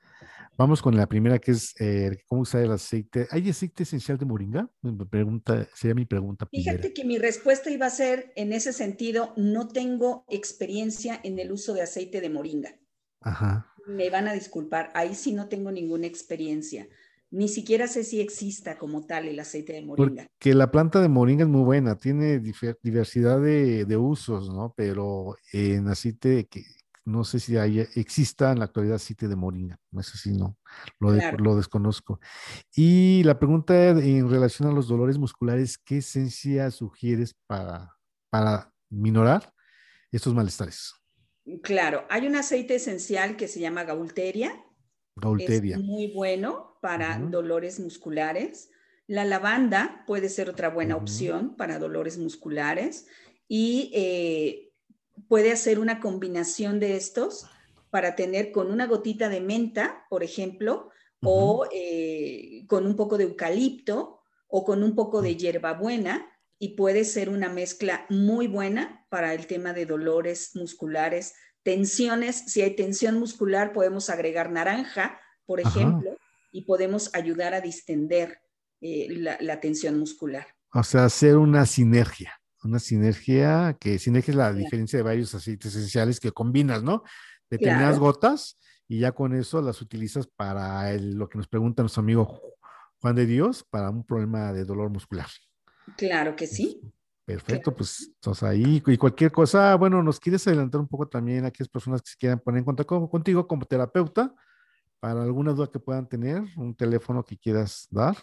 [0.56, 3.26] Vamos con la primera, que es eh, cómo usar el aceite.
[3.30, 4.70] ¿Hay aceite esencial de moringa?
[4.82, 6.46] Me pregunta, sería mi pregunta.
[6.46, 11.50] Fíjate que mi respuesta iba a ser, en ese sentido, no tengo experiencia en el
[11.50, 12.76] uso de aceite de moringa.
[13.20, 13.73] Ajá.
[13.86, 16.88] Me van a disculpar, ahí sí no tengo ninguna experiencia.
[17.30, 20.26] Ni siquiera sé si exista como tal el aceite de moringa.
[20.38, 24.72] Porque la planta de moringa es muy buena, tiene diversidad de, de usos, ¿no?
[24.76, 26.62] Pero en aceite que,
[27.04, 30.56] no sé si exista en la actualidad aceite de moringa, no sé si no,
[30.98, 32.18] lo, lo, desconozco.
[32.74, 37.94] Y la pregunta en relación a los dolores musculares, ¿qué esencia sugieres para,
[38.30, 39.52] para minorar
[40.10, 40.94] estos malestares?
[41.62, 44.64] Claro, hay un aceite esencial que se llama gaulteria.
[45.16, 45.76] Gaulteria.
[45.76, 48.70] Es muy bueno para dolores musculares.
[49.06, 53.06] La lavanda puede ser otra buena opción para dolores musculares.
[53.46, 54.72] Y eh,
[55.28, 57.46] puede hacer una combinación de estos
[57.90, 60.90] para tener con una gotita de menta, por ejemplo,
[61.22, 67.04] o eh, con un poco de eucalipto o con un poco de hierbabuena y puede
[67.04, 72.44] ser una mezcla muy buena para el tema de dolores musculares, tensiones.
[72.46, 76.16] Si hay tensión muscular, podemos agregar naranja, por ejemplo,
[76.52, 78.38] y podemos ayudar a distender
[78.80, 79.08] eh,
[79.40, 80.46] la tensión muscular.
[80.72, 82.32] O sea, hacer una sinergia
[82.64, 87.02] una sinergia, que sinergia es la diferencia de varios aceites esenciales que combinas, ¿no?
[87.50, 92.40] Determinadas gotas y ya con eso las utilizas para lo que nos pregunta nuestro amigo
[93.00, 95.26] Juan de Dios, para un problema de dolor muscular.
[95.96, 96.80] Claro que sí.
[97.24, 101.48] Perfecto, pues entonces ahí y cualquier cosa, bueno, nos quieres adelantar un poco también a
[101.48, 104.34] aquellas personas que se quieran poner en contacto contigo como terapeuta
[105.00, 108.16] para alguna duda que puedan tener, un teléfono que quieras dar.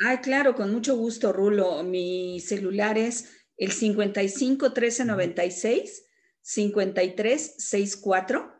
[0.00, 1.82] Ah, claro, con mucho gusto, Rulo.
[1.84, 6.04] Mi celular es el 55 13 96
[6.40, 8.52] 53 64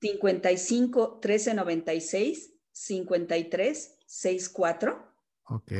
[0.00, 5.10] 55 13 96 53 64
[5.50, 5.72] Ok.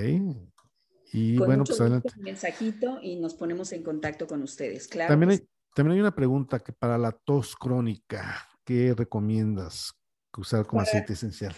[1.12, 2.08] Y bueno, pues adelante.
[2.16, 5.08] Un mensajito y nos ponemos en contacto con ustedes, claro.
[5.08, 5.40] También hay,
[5.74, 9.92] también hay una pregunta que para la tos crónica, ¿qué recomiendas
[10.36, 11.54] usar como aceite esencial?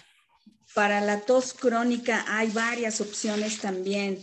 [0.74, 4.18] Para la tos crónica hay varias opciones también.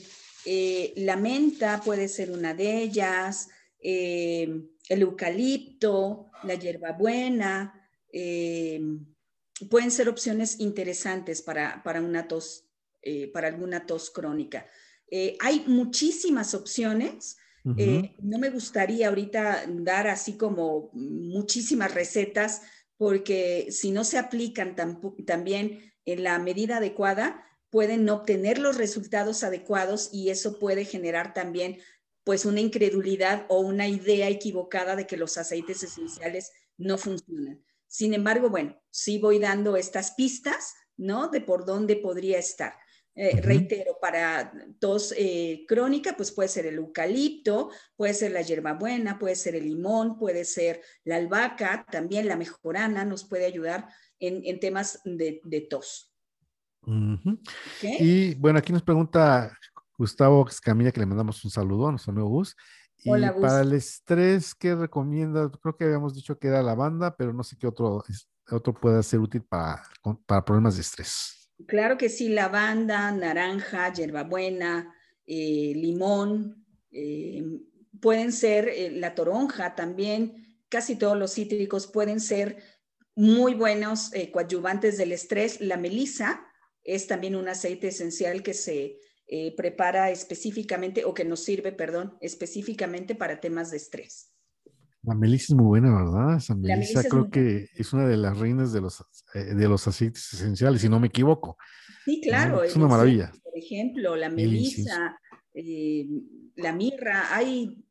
[0.45, 3.49] Eh, la menta puede ser una de ellas,
[3.79, 4.49] eh,
[4.87, 8.81] el eucalipto, la hierbabuena, eh,
[9.69, 12.65] pueden ser opciones interesantes para, una tos,
[13.33, 14.65] para alguna tos crónica.
[15.39, 17.37] Hay muchísimas opciones.
[17.63, 22.61] no me gustaría ahorita dar así como muchísimas recetas
[22.97, 24.75] porque si no se aplican
[25.25, 31.33] también en la medida adecuada, pueden no obtener los resultados adecuados y eso puede generar
[31.33, 31.79] también
[32.23, 37.63] pues una incredulidad o una idea equivocada de que los aceites esenciales no funcionan.
[37.87, 41.29] Sin embargo, bueno, sí voy dando estas pistas, ¿no?
[41.29, 42.73] De por dónde podría estar.
[43.15, 49.19] Eh, reitero, para tos eh, crónica, pues puede ser el eucalipto, puede ser la hierbabuena,
[49.19, 53.89] puede ser el limón, puede ser la albahaca, también la mejorana nos puede ayudar
[54.19, 56.13] en, temas de, tos.
[57.81, 59.53] Y bueno, aquí nos pregunta
[59.97, 62.55] Gustavo Escamilla, que le mandamos un saludo a nuestro amigo Gus.
[63.03, 65.49] Y para el estrés, ¿qué recomienda?
[65.61, 68.03] Creo que habíamos dicho que era lavanda, pero no sé qué otro,
[68.49, 69.83] otro puede ser útil para,
[70.25, 71.38] para problemas de estrés.
[71.67, 74.95] Claro que sí, lavanda, naranja, hierbabuena,
[75.25, 77.43] eh, limón, eh,
[78.01, 82.57] pueden ser eh, la toronja también, casi todos los cítricos pueden ser
[83.15, 85.59] muy buenos coadyuvantes del estrés.
[85.59, 86.45] La melisa
[86.83, 88.97] es también un aceite esencial que se
[89.57, 94.28] prepara específicamente o que nos sirve, perdón, específicamente para temas de estrés.
[95.03, 96.37] La melisa es muy buena, ¿verdad?
[96.37, 99.01] Esa melisa, creo que es una de las reinas de los,
[99.33, 101.57] eh, de los aceites esenciales, si no me equivoco.
[102.03, 102.63] Sí, claro.
[102.63, 103.31] Es una maravilla.
[103.43, 105.17] Por ejemplo, la melisa,
[105.53, 106.05] eh,
[106.55, 107.81] la mirra, hay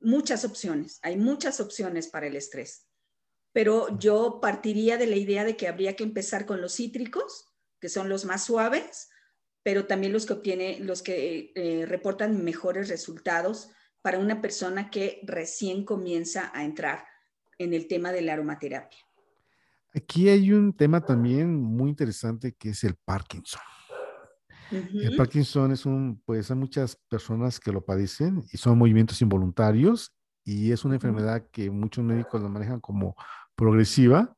[0.00, 2.86] muchas opciones, hay muchas opciones para el estrés.
[3.52, 7.46] Pero yo partiría de la idea de que habría que empezar con los cítricos,
[7.80, 9.08] que son los más suaves,
[9.62, 13.70] pero también los que obtiene, los que eh, reportan mejores resultados
[14.02, 17.04] para una persona que recién comienza a entrar
[17.58, 18.98] en el tema de la aromaterapia.
[19.94, 23.60] Aquí hay un tema también muy interesante que es el Parkinson.
[24.70, 30.14] El Parkinson es un, pues hay muchas personas que lo padecen y son movimientos involuntarios
[30.44, 33.16] y es una enfermedad que muchos médicos la manejan como
[33.56, 34.36] progresiva.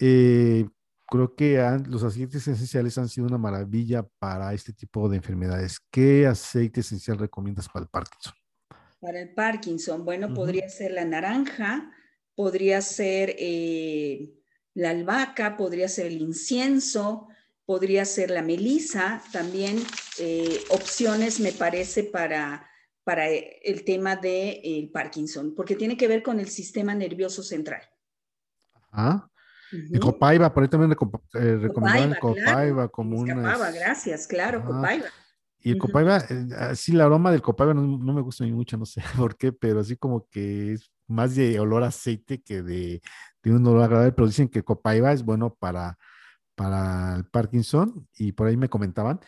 [0.00, 0.68] Eh,
[1.06, 5.78] creo que los aceites esenciales han sido una maravilla para este tipo de enfermedades.
[5.90, 8.34] ¿Qué aceite esencial recomiendas para el Parkinson?
[9.00, 11.90] Para el Parkinson, bueno, podría ser la naranja,
[12.34, 14.34] podría ser eh,
[14.74, 17.28] la albahaca, podría ser el incienso,
[17.64, 19.78] podría ser la melisa, también
[20.18, 22.68] eh, opciones me parece para,
[23.04, 27.82] para el tema del de, Parkinson, porque tiene que ver con el sistema nervioso central.
[28.92, 29.30] Ah,
[29.72, 33.70] el copaiba, por ahí también eh, recomendaban copaiba como una.
[33.70, 35.06] gracias, claro, copaiba.
[35.62, 38.86] Y el copaiba, eh, así la aroma del copaiba no, me gusta ni mucho, no
[38.86, 43.02] sé por qué, pero así como que es más de olor a aceite que de,
[43.42, 45.98] de un olor agradable, pero dicen que copaiba es bueno para,
[46.54, 49.20] para el Parkinson y por ahí me comentaban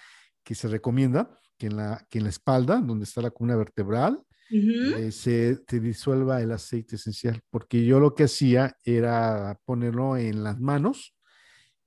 [0.45, 4.22] que se recomienda que en la, que en la espalda, donde está la columna vertebral,
[4.51, 10.61] eh, se, disuelva el aceite esencial, porque yo lo que hacía era ponerlo en las
[10.61, 11.14] manos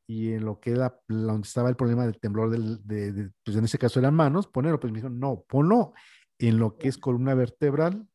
[0.08, 3.66] y en lo que era donde estaba el problema del temblor, del, de, pues en
[3.66, 5.94] ese caso eran manos, ponerlo, pues me dijo, no, ponlo
[6.38, 8.08] en lo que es columna vertebral,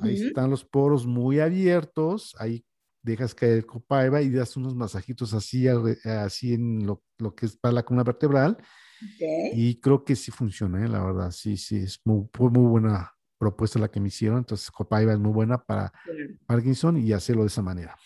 [0.00, 2.64] ahí están los poros muy abiertos, ahí
[3.02, 7.74] dejas caer copaiba y das unos masajitos así, así en lo, lo que es para
[7.74, 8.56] la columna vertebral.
[9.52, 10.88] Y creo que sí funciona, ¿eh?
[10.88, 15.12] la verdad, sí, sí, es muy, muy buena propuesta la que me hicieron, entonces Copaiba
[15.12, 15.92] es muy buena para
[16.46, 17.96] Parkinson y hacerlo de esa manera.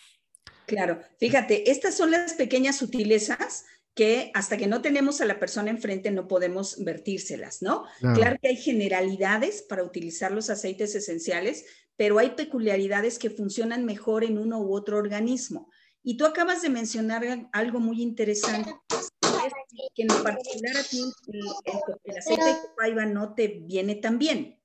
[0.69, 3.65] Claro, fíjate, estas son las pequeñas sutilezas
[3.95, 7.85] que hasta que no tenemos a la persona enfrente no podemos vertírselas, ¿no?
[8.13, 8.37] Claro.
[8.39, 11.65] que hay generalidades para utilizar los aceites esenciales,
[11.95, 15.71] pero hay peculiaridades que funcionan mejor en uno u otro organismo.
[16.03, 18.71] Y tú acabas de mencionar algo muy interesante,
[19.95, 21.03] que en particular a ti
[22.03, 24.59] el, aceite de copaiba no te viene tan bien.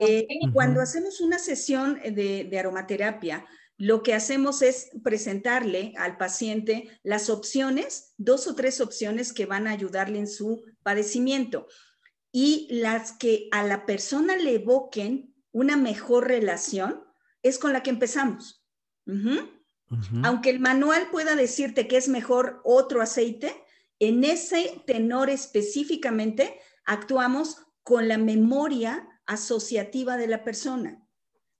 [0.00, 3.46] Eh, cuando hacemos una sesión de, aromaterapia,
[3.78, 9.66] lo que hacemos es presentarle al paciente las opciones, dos o tres opciones que van
[9.66, 11.66] a ayudarle en su padecimiento
[12.32, 17.02] y las que a la persona le evoquen una mejor relación
[17.42, 18.62] es con la que empezamos.
[20.24, 23.54] Aunque el manual pueda decirte que es mejor otro aceite,
[23.98, 31.05] en ese tenor específicamente actuamos con la memoria asociativa de la persona.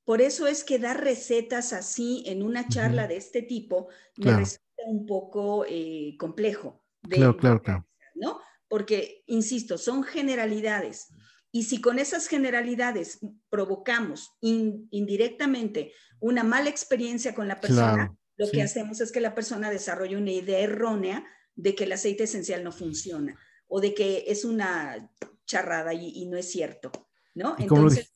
[0.06, 4.82] Por eso es que dar recetas así en una charla de este tipo me resulta
[4.86, 6.84] un poco eh, complejo.
[7.02, 7.88] claro, claro, claro.
[8.14, 8.40] ¿no?
[8.68, 11.08] Porque, insisto, son generalidades.
[11.50, 13.18] Y si con esas generalidades
[13.50, 19.70] provocamos indirectamente una mala experiencia con la persona, lo que hacemos es que la persona
[19.70, 21.26] desarrolle una idea errónea
[21.56, 23.36] de que el aceite esencial no funciona
[23.66, 25.10] o de que es una
[25.46, 26.92] charrada y no es cierto.
[27.36, 27.54] ¿no?
[27.58, 28.15] Entonces,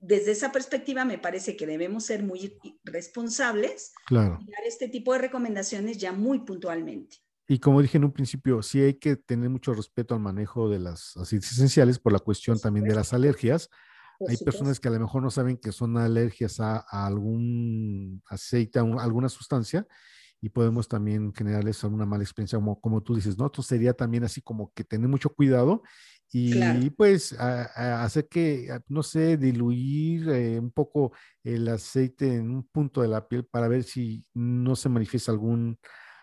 [0.00, 4.38] desde esa perspectiva me parece que debemos ser muy responsables claro.
[4.40, 7.16] y dar este tipo de recomendaciones ya muy puntualmente.
[7.48, 10.78] Y como dije en un principio, sí hay que tener mucho respeto al manejo de
[10.78, 13.68] las aceites esenciales por la cuestión también de las alergias.
[14.28, 18.82] hay personas que a lo mejor no saben que son alergias a, algún aceite, a,
[18.82, 19.86] alguna sustancia,
[20.40, 23.46] y podemos también generarles una mala experiencia, como, como tú dices, ¿no?
[23.46, 25.82] Entonces sería también así como que tener mucho cuidado
[26.32, 31.12] y pues hacer que, no sé, diluir eh, un poco
[31.44, 35.78] el aceite en un punto de la piel para ver si no se manifiesta algún,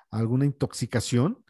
[0.10, 1.43] alguna intoxicación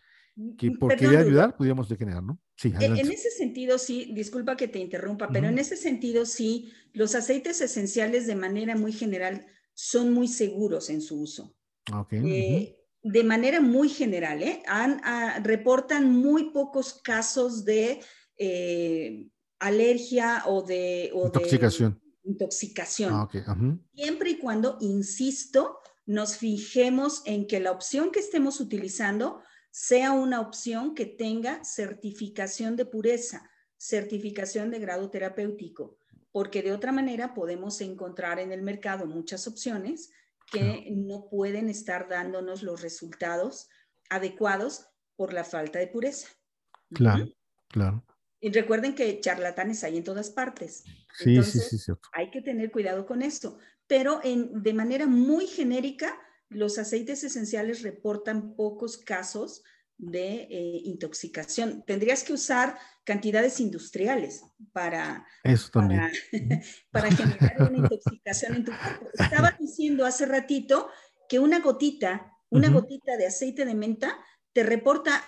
[0.57, 2.39] que mm, por querer ayudar pudiéramos degenerar, ¿no?
[2.57, 6.73] Sí, e, en ese sentido, sí, disculpa que te interrumpa, pero en ese sentido, sí,
[6.91, 11.55] los aceites esenciales de manera muy general son muy seguros en su uso.
[11.93, 12.21] Okay.
[12.25, 14.61] Eh, de manera muy general, ¿eh?
[14.67, 18.01] Han, ah, reportan muy pocos casos de
[18.39, 19.27] eh,
[19.59, 21.11] alergia o de...
[21.13, 22.01] intoxicación.
[22.23, 23.13] intoxicación.
[23.13, 23.29] Ah,
[23.93, 30.41] Siempre y cuando, insisto, nos fijemos en que la opción que estemos utilizando sea una
[30.41, 35.97] opción que tenga certificación de pureza, certificación de grado terapéutico,
[36.31, 40.09] porque de otra manera podemos encontrar en el mercado muchas opciones
[40.51, 43.69] que no pueden estar dándonos los resultados
[44.09, 46.29] adecuados por la falta de pureza.
[46.91, 47.27] Claro,
[47.67, 48.03] claro.
[48.41, 50.83] Y recuerden que charlatanes hay en todas partes.
[51.17, 52.07] Sí, sí, sí, cierto.
[52.13, 53.57] Hay que tener cuidado con esto.
[53.87, 56.17] Pero en, de manera muy genérica,
[56.47, 59.63] los aceites esenciales reportan pocos casos
[59.97, 61.83] de eh, intoxicación.
[61.85, 65.27] Tendrías que usar cantidades industriales para,
[66.91, 69.09] para, generar una intoxicación en tu cuerpo.
[69.13, 70.89] Estaba diciendo hace ratito
[71.27, 74.17] que una gotita, una gotita de aceite de menta
[74.53, 75.23] te reporta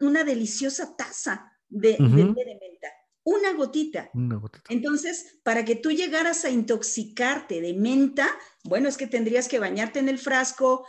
[0.00, 2.88] una deliciosa taza de, menta.
[3.24, 4.10] Una gotita.
[4.12, 4.64] Una gotita.
[4.68, 8.28] Entonces, para que tú llegaras a intoxicarte de menta,
[8.64, 10.86] bueno, es que tendrías que bañarte en el frasco,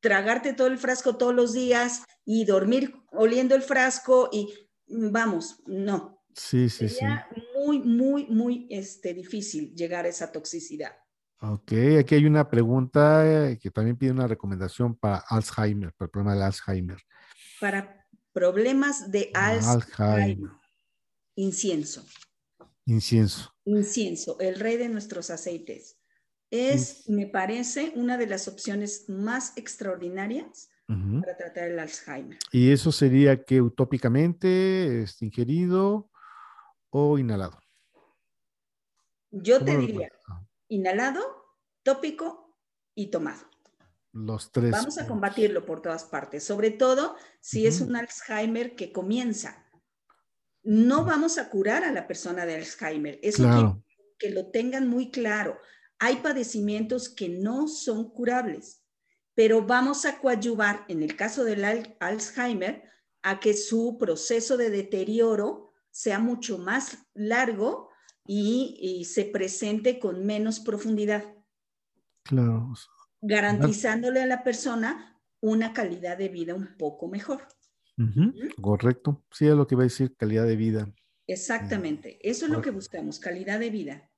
[0.00, 4.54] tragarte todo el frasco todos los días y dormir oliendo el frasco y
[4.88, 6.22] vamos, no.
[6.34, 10.92] Sí, sí, Sería muy, muy, muy este, difícil llegar a esa toxicidad.
[11.40, 16.10] Ok, aquí hay una pregunta eh, que también pide una recomendación para Alzheimer, para el
[16.10, 16.98] problema del Alzheimer.
[17.60, 17.95] Para
[18.36, 20.50] Problemas de Alzheimer.
[21.36, 22.04] Incienso.
[22.84, 23.50] Incienso.
[23.64, 25.98] Incienso, el rey de nuestros aceites.
[26.50, 32.38] Es, me parece, una de las opciones más extraordinarias para tratar el Alzheimer.
[32.52, 36.10] ¿Y eso sería que utópicamente, es ingerido
[36.90, 37.58] o inhalado?
[39.30, 40.10] Yo te diría,
[40.68, 41.22] inhalado,
[41.82, 42.54] tópico
[42.94, 43.55] y tomado.
[44.16, 44.70] Los tres.
[44.70, 49.62] Vamos a combatirlo por todas partes, sobre todo si es un Alzheimer que comienza.
[50.62, 53.20] No vamos a curar a la persona de Alzheimer.
[53.22, 53.82] Eso
[54.18, 55.58] que lo tengan muy claro.
[55.98, 58.82] Hay padecimientos que no son curables,
[59.34, 61.62] pero vamos a coadyuvar, en el caso del
[62.00, 62.84] Alzheimer,
[63.22, 67.90] a que su proceso de deterioro sea mucho más largo
[68.26, 71.34] y, y se presente con menos profundidad.
[72.22, 72.72] Claro,
[73.20, 77.46] garantizándole a la persona una calidad de vida un poco mejor.
[78.60, 79.24] Correcto.
[79.30, 80.92] Sí, es lo que iba a decir, calidad de vida.
[81.26, 82.18] Exactamente.
[82.22, 84.10] Eso es lo que buscamos, calidad de vida.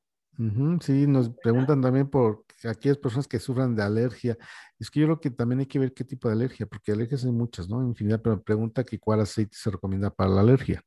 [0.81, 4.39] Sí, nos preguntan también por aquellas personas que sufran de alergia.
[4.79, 7.25] Es que yo creo que también hay que ver qué tipo de alergia, porque alergias
[7.25, 7.83] hay muchas, ¿no?
[7.83, 10.81] Infinidad, pero pregunta que cuál aceite se recomienda para la alergia.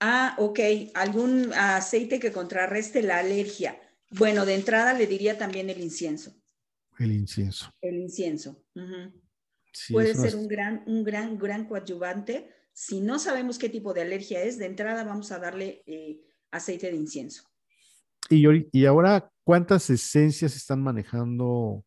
[0.00, 0.58] Ah, ok.
[0.94, 3.78] ¿Algún aceite que contrarreste la alergia?
[4.10, 6.32] Bueno, de entrada le diría también el incienso.
[6.98, 7.72] El incienso.
[7.80, 8.64] El incienso.
[9.90, 12.50] Puede ser un gran, un gran, gran coadyuvante.
[12.72, 16.20] Si no sabemos qué tipo de alergia es, de entrada vamos a darle eh,
[16.50, 17.44] aceite de incienso.
[18.30, 21.84] Y, y, ahora, ¿cuántas esencias están manejando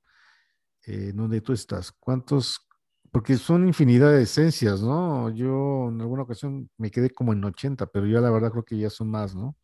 [0.86, 1.92] eh, donde tú estás?
[1.92, 2.68] ¿Cuántos?
[3.12, 5.30] Porque son infinidad de esencias, ¿no?
[5.36, 8.78] Yo en alguna ocasión me quedé como en 80, pero yo la verdad creo que
[8.78, 9.56] ya son más, ¿no?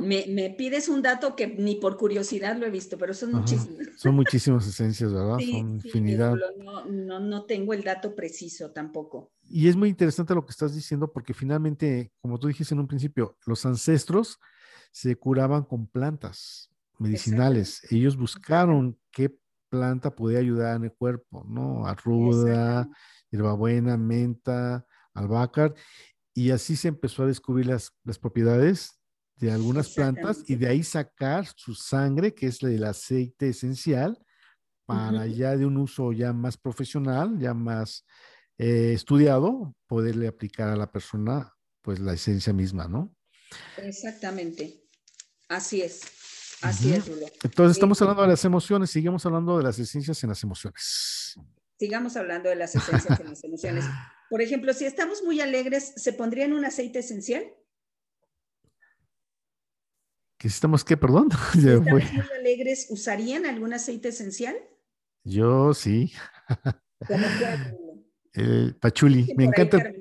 [0.00, 3.88] Me, pides un dato que ni por curiosidad lo he visto, pero son muchísimas.
[3.96, 5.38] Son muchísimas esencias, ¿verdad?
[5.38, 6.34] son infinidad.
[6.58, 9.32] No, no, tengo el dato preciso tampoco.
[9.48, 12.86] Y es muy interesante lo que estás diciendo porque finalmente, como tú dijiste en un
[12.86, 14.38] principio, los ancestros
[14.90, 17.82] se curaban con plantas medicinales.
[17.90, 19.34] Ellos buscaron qué
[19.70, 21.86] planta podía ayudar en el cuerpo, ¿no?
[21.86, 22.88] Arruda,
[23.30, 25.74] hierbabuena, menta, albácar.
[26.34, 29.01] Y así se empezó a descubrir las, las propiedades
[29.42, 34.16] de algunas plantas y de ahí sacar su sangre, que es el aceite esencial,
[34.86, 38.06] para ya de un uso ya más profesional, ya más
[38.56, 43.12] eh, estudiado, poderle aplicar a la persona pues la esencia misma, ¿no?
[43.78, 44.84] Exactamente.
[45.48, 46.02] Así es.
[46.62, 47.08] Así es,
[47.42, 51.34] Entonces estamos hablando de las emociones, seguimos hablando de las esencias en las emociones.
[51.76, 53.84] sigamos hablando de las esencias y las emociones.
[54.30, 57.42] Por ejemplo, si estamos muy alegres, ¿se pondrían un aceite esencial?
[60.42, 61.28] ¿Que si estamos qué, perdón?
[62.40, 64.56] Alegres, ¿usarían algún aceite esencial?
[65.22, 66.12] Yo sí.
[68.32, 69.92] El pachuli, me encanta.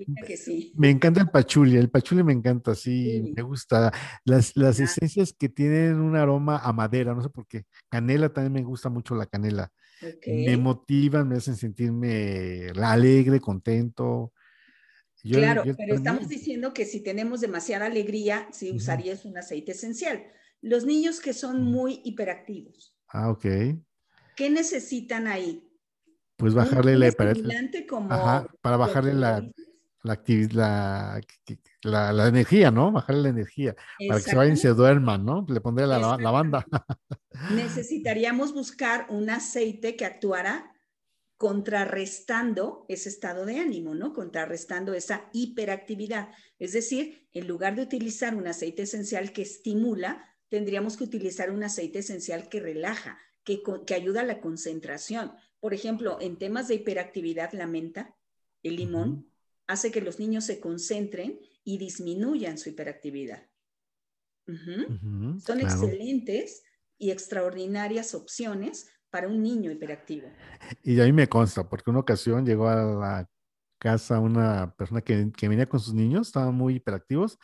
[0.76, 3.92] Me encanta el pachuli, el pachuli me encanta, sí, me gusta.
[4.24, 7.66] Las, las esencias que tienen un aroma a madera, no sé por qué.
[7.90, 9.70] Canela también me gusta mucho la canela.
[10.26, 14.32] Me motivan, me hacen sentirme alegre, contento.
[15.24, 20.24] Claro, pero estamos diciendo que si tenemos demasiada alegría, sí usarías un aceite esencial.
[20.62, 22.96] Los niños que son muy hiperactivos.
[23.08, 23.46] Ah, ok.
[24.36, 25.68] ¿Qué necesitan ahí?
[26.38, 27.12] Pues bajarle la
[28.62, 29.48] para bajarle la,
[30.04, 31.22] la,
[31.84, 32.92] la, la, energía, ¿no?
[32.92, 33.76] Bajarle la energía.
[34.08, 35.46] Para que se vayan y se duerman, ¿no?
[35.48, 36.66] Le pondré la, la banda.
[37.52, 40.71] Necesitaríamos buscar un aceite que actuara
[41.42, 44.14] contrarrestando ese estado de ánimo, ¿no?
[44.14, 46.30] Contrarrestando esa hiperactividad.
[46.60, 51.64] Es decir, en lugar de utilizar un aceite esencial que estimula, tendríamos que utilizar un
[51.64, 55.32] aceite esencial que relaja, que, que ayuda a la concentración.
[55.60, 58.16] Por ejemplo, en temas de hiperactividad, la menta,
[58.62, 59.28] el limón,
[59.66, 63.50] hace que los niños se concentren y disminuyan su hiperactividad.
[64.46, 66.62] Son excelentes
[67.00, 70.28] y extraordinarias opciones para un niño hiperactivo.
[70.84, 73.30] Y a mí me consta, porque una ocasión llegó a la
[73.78, 77.38] casa una persona que, venía con sus niños, estaban muy hiperactivos.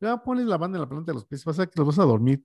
[0.00, 1.86] Le va a poner la banda en la planta de los pies, pasa que los
[1.86, 2.44] vas a dormir.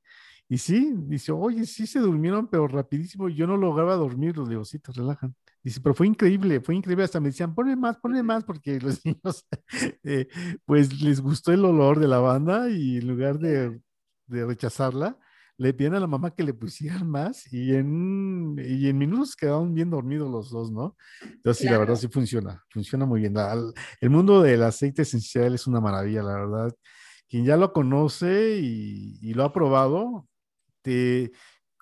[0.49, 3.27] Y sí, dice, oye, sí se durmieron, pero rapidísimo.
[3.29, 5.35] Yo no lograba dormir, los digo, sí, te relajan.
[5.61, 7.03] Dice, pero fue increíble, fue increíble.
[7.03, 9.45] Hasta me decían, ponle más, ponle más, porque los niños,
[10.03, 10.27] eh,
[10.65, 13.81] pues les gustó el olor de la banda y en lugar de,
[14.27, 15.17] de rechazarla,
[15.57, 19.73] le pidieron a la mamá que le pusieran más y en, y en minutos quedaron
[19.73, 20.95] bien dormidos los dos, ¿no?
[21.21, 23.35] Entonces, sí, la verdad sí funciona, funciona muy bien.
[23.99, 26.75] El mundo del aceite esencial es una maravilla, la verdad.
[27.27, 30.27] Quien ya lo conoce y, y lo ha probado,
[30.81, 31.31] te,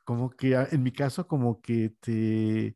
[0.05, 2.75] como que en mi caso, como que te,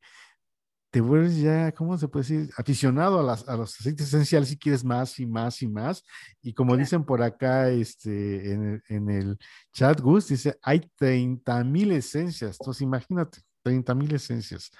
[0.91, 2.49] te vuelves ya, ¿cómo se puede decir?
[2.57, 6.03] Aficionado a, las, a los aceites esenciales si quieres más y más y más.
[6.41, 9.37] Y como dicen por acá este, en, en el
[9.71, 12.57] chat, Gus dice, hay 30 mil esencias.
[12.59, 14.71] Entonces, imagínate, 30 mil esencias.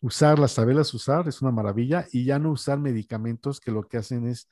[0.00, 4.28] Usarlas, saberlas usar es una maravilla y ya no usar medicamentos que lo que hacen
[4.28, 4.48] es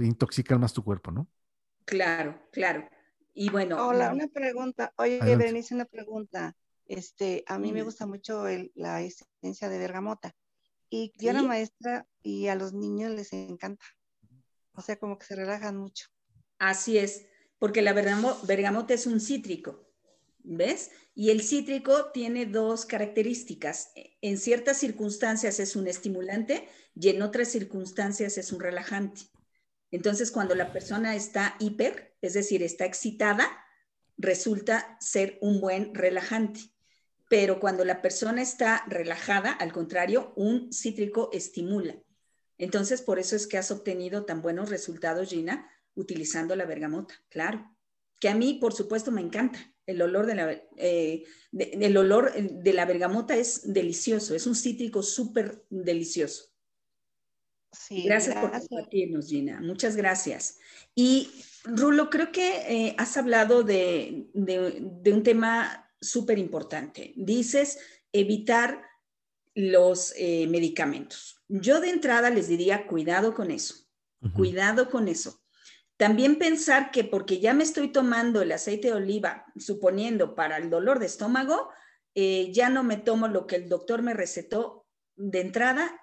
[0.00, 1.28] intoxicar más tu cuerpo, ¿no?
[1.84, 2.88] Claro, claro.
[3.32, 3.86] Y bueno.
[3.86, 4.92] Hola, una pregunta.
[4.96, 6.54] Oye, Berenice, una pregunta.
[6.86, 10.34] Este, a mí me gusta mucho la esencia de bergamota.
[10.88, 13.84] Y yo la maestra y a los niños les encanta.
[14.72, 16.06] O sea, como que se relajan mucho.
[16.58, 17.26] Así es,
[17.58, 19.90] porque la bergamota es un cítrico,
[20.44, 20.90] ¿ves?
[21.14, 23.90] Y el cítrico tiene dos características.
[24.20, 29.22] En ciertas circunstancias es un estimulante y en otras circunstancias es un relajante.
[29.90, 33.48] Entonces, cuando la persona está hiper, es decir, está excitada,
[34.18, 36.75] resulta ser un buen relajante
[37.28, 41.96] pero cuando la persona está relajada, al contrario, un cítrico estimula.
[42.58, 47.70] Entonces, por eso es que has obtenido tan buenos resultados, Gina, utilizando la bergamota, claro.
[48.20, 49.58] Que a mí, por supuesto, me encanta.
[49.86, 55.02] El olor de la, eh, el olor de la bergamota es delicioso, es un cítrico
[55.02, 56.46] súper delicioso.
[57.72, 59.60] Sí, gracias, por compartirnos, Gina.
[59.60, 60.58] Muchas gracias.
[60.94, 61.30] Y
[61.64, 67.12] Rulo, creo que eh, has hablado de, de un tema súper importante.
[67.16, 67.78] Dices
[68.12, 68.82] evitar
[69.54, 71.42] los eh, medicamentos.
[71.48, 73.86] Yo de entrada les diría, cuidado con eso,
[74.34, 75.40] cuidado con eso.
[75.96, 80.68] También pensar que porque ya me estoy tomando el aceite de oliva, suponiendo para el
[80.68, 81.70] dolor de estómago,
[82.14, 84.86] eh, ya no me tomo lo que el doctor me recetó
[85.16, 86.00] de entrada,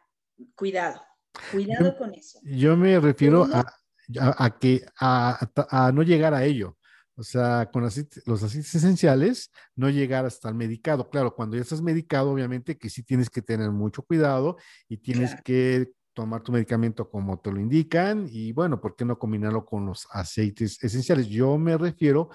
[0.56, 1.04] cuidado,
[1.52, 2.39] cuidado con eso.
[2.44, 6.78] Yo me refiero a, que a, no llegar a ello.
[7.16, 11.09] O sea, con los aceites esenciales, no llegar hasta el medicado.
[11.09, 14.57] Claro, cuando ya estás medicado, obviamente que sí tienes que tener mucho cuidado
[14.88, 19.18] y tienes que tomar tu medicamento como te lo indican y bueno, ¿por qué no
[19.18, 21.28] combinarlo con los aceites esenciales?
[21.28, 22.30] Yo me refiero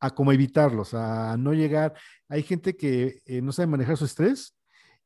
[0.00, 1.94] a cómo evitarlos, a no llegar.
[2.28, 4.56] Hay gente que eh, no sabe manejar su estrés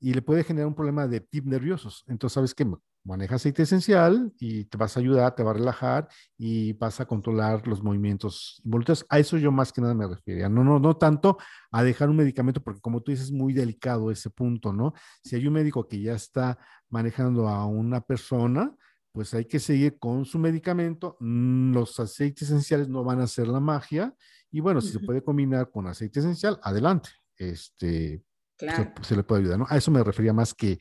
[0.00, 2.04] y le puede generar un problema de tip nerviosos.
[2.06, 2.66] Entonces, ¿sabes qué?
[3.04, 7.06] Maneja aceite esencial y te vas a ayudar, te va a relajar y vas a
[7.06, 9.06] controlar los movimientos involuntarios.
[9.08, 10.48] A eso yo más que nada me refería.
[10.48, 11.38] No, no, no tanto
[11.70, 14.92] a dejar un medicamento, porque como tú dices, es muy delicado ese punto, ¿no?
[15.22, 18.74] Si hay un médico que ya está manejando a una persona,
[19.12, 21.16] pues hay que seguir con su medicamento.
[21.20, 24.14] Mm, los aceites esenciales no van a ser la magia.
[24.50, 27.10] Y bueno, si se puede combinar con aceite esencial, adelante.
[27.36, 28.22] Este,
[28.58, 29.66] se, se, le puede ayudar, ¿no?
[29.68, 30.78] A eso me refería más que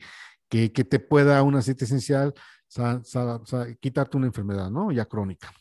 [0.48, 2.34] que, te pueda un aceite esencial
[3.80, 4.90] quitarte una enfermedad, ¿no?
[4.92, 5.52] Ya crónica.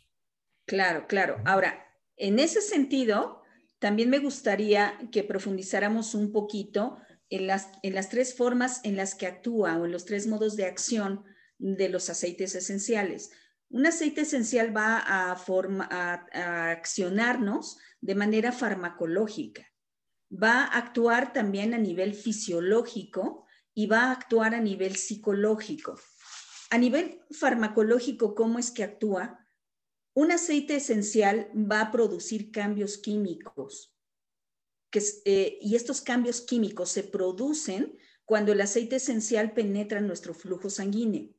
[0.66, 1.38] Claro, claro.
[1.46, 1.86] Ahora,
[2.16, 3.42] en ese sentido,
[3.80, 6.98] también me gustaría que profundizáramos un poquito
[7.30, 10.56] en las, en las tres formas en las que actúa o en los tres modos
[10.56, 11.24] de acción
[11.58, 13.32] de los aceites esenciales.
[13.70, 19.68] Un aceite esencial va a, a, accionarnos de manera farmacológica,
[20.32, 23.47] va a actuar también a nivel fisiológico
[23.78, 26.00] y va a actuar a nivel psicológico.
[26.72, 29.48] A nivel farmacológico, ¿cómo es que actúa?
[30.16, 33.96] Un aceite esencial va a producir cambios químicos
[35.26, 40.72] eh, y estos cambios químicos se producen cuando el aceite esencial penetra en nuestro flujo
[40.72, 41.30] sanguíneo.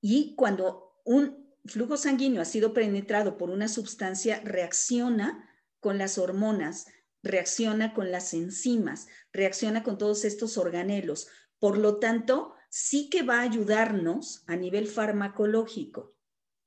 [0.00, 6.86] Y cuando un flujo sanguíneo ha sido penetrado por una sustancia, reacciona con las hormonas,
[7.22, 11.28] reacciona con las enzimas, reacciona con todos estos organelos.
[11.58, 16.14] Por lo tanto, sí que va a ayudarnos a nivel farmacológico,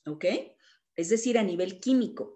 [0.06, 0.26] ¿ok?
[0.96, 2.36] Es decir, a nivel químico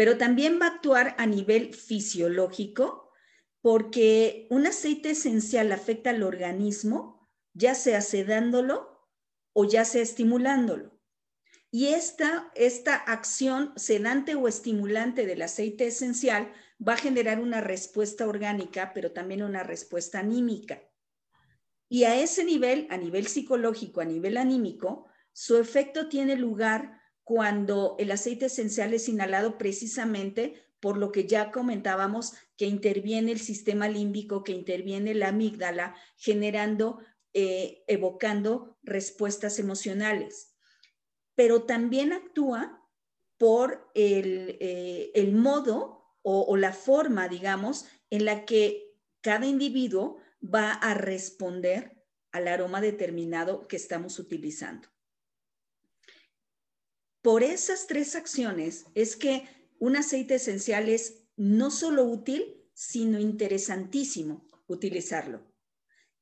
[0.00, 3.12] pero también va a actuar a nivel fisiológico
[3.60, 9.10] porque un aceite esencial afecta al organismo, ya sea sedándolo
[9.52, 10.98] o ya sea estimulándolo.
[11.70, 16.50] Y esta, esta acción sedante o estimulante del aceite esencial
[16.86, 20.82] va a generar una respuesta orgánica, pero también una respuesta anímica.
[21.88, 27.96] Y a ese nivel, a nivel psicológico, a nivel anímico, su efecto tiene lugar cuando
[27.98, 33.88] el aceite esencial es inhalado precisamente por lo que ya comentábamos, que interviene el sistema
[33.88, 37.00] límbico, que interviene la amígdala, generando,
[37.34, 40.56] eh, evocando respuestas emocionales.
[41.34, 42.82] Pero también actúa
[43.36, 50.94] por el, eh, modo o la forma, digamos, en la que cada individuo va a
[50.94, 54.88] responder al aroma determinado que estamos utilizando.
[57.22, 59.46] Por esas tres acciones es que
[59.78, 65.46] un aceite esencial es no solo útil, sino interesantísimo utilizarlo.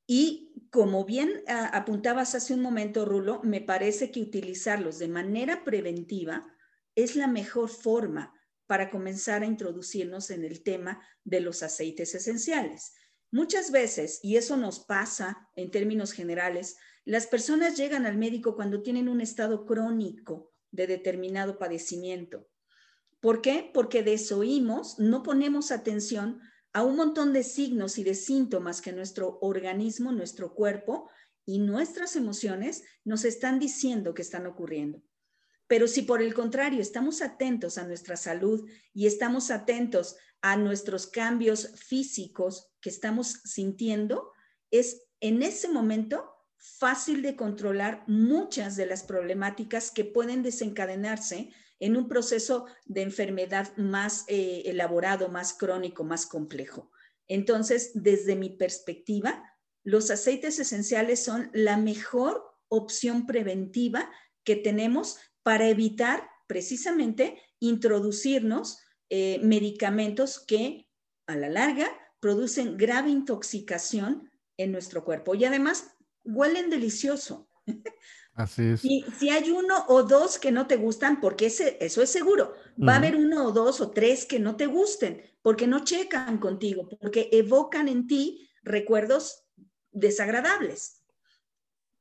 [0.07, 5.63] Y como bien ah, apuntabas hace un momento, Rulo, me parece que utilizarlos de manera
[5.63, 6.53] preventiva
[6.95, 8.33] es la mejor forma
[8.69, 12.93] para comenzar a introducirnos en el tema de los aceites esenciales.
[13.31, 18.83] Muchas veces, y eso nos pasa en términos generales, las personas llegan al médico cuando
[18.83, 22.47] tienen un estado crónico de determinado padecimiento.
[23.19, 23.71] ¿Por qué?
[23.73, 26.39] Porque desoímos, no ponemos atención
[26.71, 31.09] a un montón de signos y de síntomas que nuestro organismo, nuestro cuerpo
[31.43, 35.01] y nuestras emociones nos están diciendo que están ocurriendo.
[35.69, 41.05] Pero si por el contrario estamos atentos a nuestra salud y estamos atentos a nuestros
[41.05, 44.31] cambios físicos que estamos sintiendo,
[44.71, 51.95] es en ese momento fácil de controlar muchas de las problemáticas que pueden desencadenarse en
[51.95, 56.91] un proceso de enfermedad más eh, elaborado, más crónico, más complejo.
[57.27, 59.43] Entonces, desde mi perspectiva,
[59.83, 64.09] los aceites esenciales son la mejor opción preventiva
[64.43, 68.77] que tenemos para evitar precisamente introducirnos
[69.09, 70.87] eh, medicamentos que
[71.25, 71.89] a la larga
[72.19, 77.49] producen grave intoxicación en nuestro cuerpo y además huelen delicioso.
[78.35, 78.85] Así es.
[78.85, 82.53] Y si hay uno o dos que no te gustan, porque ese, eso es seguro,
[82.87, 86.37] va a haber uno o dos o tres que no te gusten, porque no checan
[86.37, 89.47] contigo, porque evocan en ti recuerdos
[89.89, 91.03] desagradables.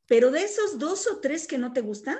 [0.04, 2.18] Pero de esos dos o tres que no te gustan,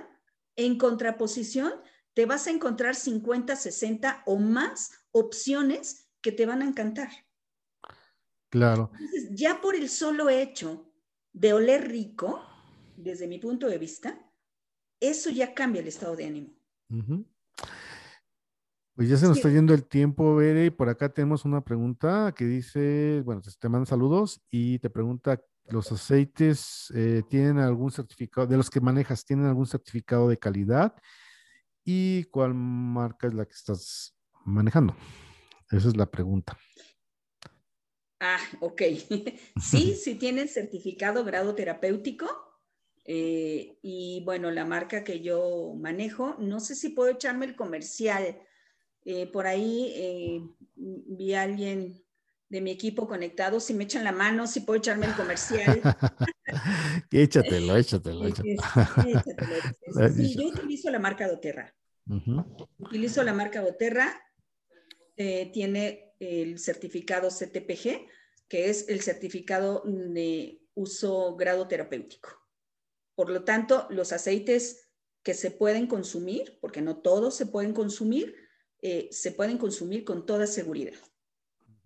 [0.59, 1.73] en contraposición,
[2.15, 7.09] te vas a encontrar 50, 60 o más opciones que te van a encantar.
[8.51, 8.91] Claro.
[8.95, 10.93] Entonces, ya por el solo hecho
[11.33, 12.43] de oler rico,
[12.97, 14.19] desde mi punto de vista,
[15.01, 16.59] eso ya cambia el estado de ánimo.
[18.97, 22.35] Pues ya se nos está yendo el tiempo, Bere, y por acá tenemos una pregunta
[22.37, 25.41] que dice, bueno, te mandan saludos y te pregunta,
[25.71, 30.95] ¿los aceites eh, tienen algún certificado, de los que manejas, tienen algún certificado de calidad?
[31.85, 34.95] ¿Y cuál marca es la que estás manejando?
[35.71, 36.59] Esa es la pregunta.
[38.21, 38.83] Ah, ok.
[39.61, 42.27] sí, sí tienen certificado grado terapéutico.
[43.05, 48.39] Eh, y bueno, la marca que yo manejo, no sé si puedo echarme el comercial.
[49.05, 52.05] Eh, por ahí vi a alguien
[52.49, 55.83] de mi equipo conectado, si me echan la mano, si puedo echarme el comercial.
[57.11, 58.27] échatelo, échatelo.
[58.27, 58.63] échatelo.
[60.15, 61.75] Sí, yo utilizo la marca Doterra.
[62.79, 64.19] Utilizo la marca Doterra.
[65.17, 68.09] tiene el certificado CTPG,
[68.49, 72.31] que es el certificado de uso grado terapéutico.
[73.15, 74.89] Por lo tanto, los aceites
[75.23, 78.35] que se pueden consumir, porque no todos se pueden consumir,
[78.81, 80.95] eh, se pueden consumir con toda seguridad.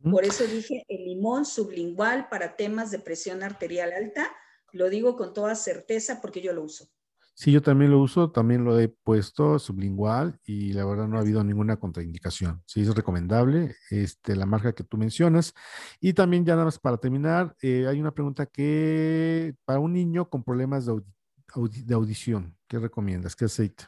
[0.02, 4.30] Por eso dije el limón sublingual para temas de presión arterial alta,
[4.72, 6.88] lo digo con toda certeza porque yo lo uso.
[7.34, 11.22] Sí, yo también lo uso, también lo he puesto sublingual y la verdad no ha
[11.22, 12.62] habido ninguna contraindicación.
[12.66, 15.54] Sí, es recomendable este, la marca que tú mencionas.
[15.98, 20.28] Y también ya nada más para terminar, eh, hay una pregunta que para un niño
[20.28, 23.34] con problemas de, audición, ¿qué recomiendas?
[23.34, 23.84] ¿Qué aceite?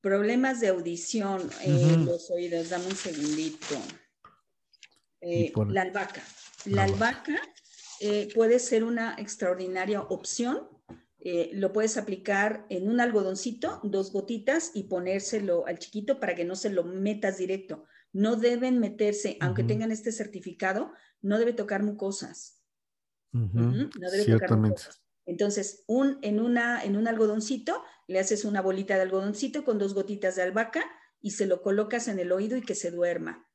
[0.00, 3.76] Problemas de audición en los oídos, dame un segundito.
[5.20, 6.22] Eh, la albahaca.
[6.64, 7.40] La albahaca
[8.00, 10.68] eh, puede ser una extraordinaria opción
[11.20, 16.44] eh, lo puedes aplicar en un algodoncito, dos gotitas y ponérselo al chiquito para que
[16.44, 17.84] no se lo metas directo.
[18.12, 22.62] No deben meterse, aunque tengan este certificado, no debe tocar mucosas.
[23.32, 25.02] No debe tocar mucosas.
[25.26, 29.92] Entonces, un, en, una, en un algodoncito, le haces una bolita de algodoncito con dos
[29.92, 30.84] gotitas de albahaca
[31.20, 33.46] y se lo colocas en el oído y que se duerma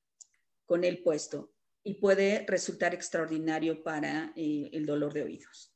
[0.66, 1.53] con el puesto.
[1.84, 5.74] Y puede resultar extraordinario para eh, el dolor de oídos.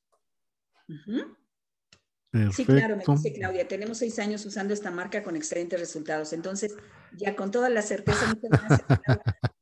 [2.52, 6.34] Sí, claro, me dice Claudia, tenemos seis años usando esta marca con excelentes resultados.
[6.34, 6.76] Entonces,
[7.18, 8.34] ya con toda la certeza,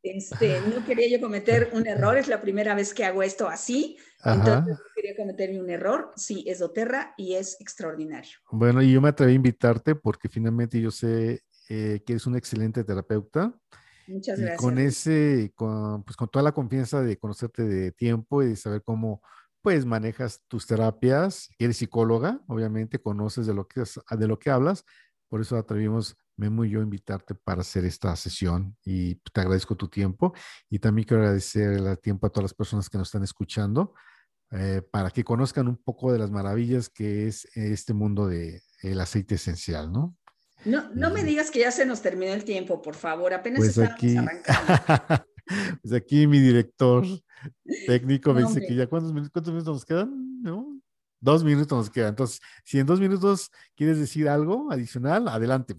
[0.03, 3.97] este, no quería yo cometer un error, es la primera vez que hago esto así,
[4.23, 6.11] entonces no quería cometer un error.
[6.15, 8.37] Sí, es doTERRA y es extraordinario.
[8.51, 12.35] Bueno, y yo me atreví a invitarte porque finalmente yo sé eh, que eres un
[12.35, 13.53] excelente terapeuta.
[14.07, 14.61] Muchas gracias.
[14.61, 18.83] con ese, con, pues con toda la confianza de conocerte de tiempo y de saber
[18.83, 19.21] cómo
[19.61, 24.85] pues manejas tus terapias, eres psicóloga, obviamente conoces de lo que, de lo que hablas,
[25.27, 29.75] por eso atrevimos Memo y yo a invitarte para hacer esta sesión y te agradezco
[29.75, 30.33] tu tiempo
[30.69, 33.93] y también quiero agradecer el tiempo a todas las personas que nos están escuchando
[34.51, 38.99] eh, para que conozcan un poco de las maravillas que es este mundo del el
[38.99, 40.15] aceite esencial, ¿no?
[40.65, 43.69] No, no me digas que ya se nos terminó el tiempo, por favor, apenas pues
[43.69, 45.25] estamos aquí, arrancando.
[45.81, 47.05] pues aquí mi director
[47.85, 50.79] técnico me dice que ya cuántos minutos, nos quedan, ¿no?
[51.21, 52.09] Dos minutos nos quedan.
[52.09, 55.75] Entonces, si en dos minutos quieres decir algo adicional, adelante.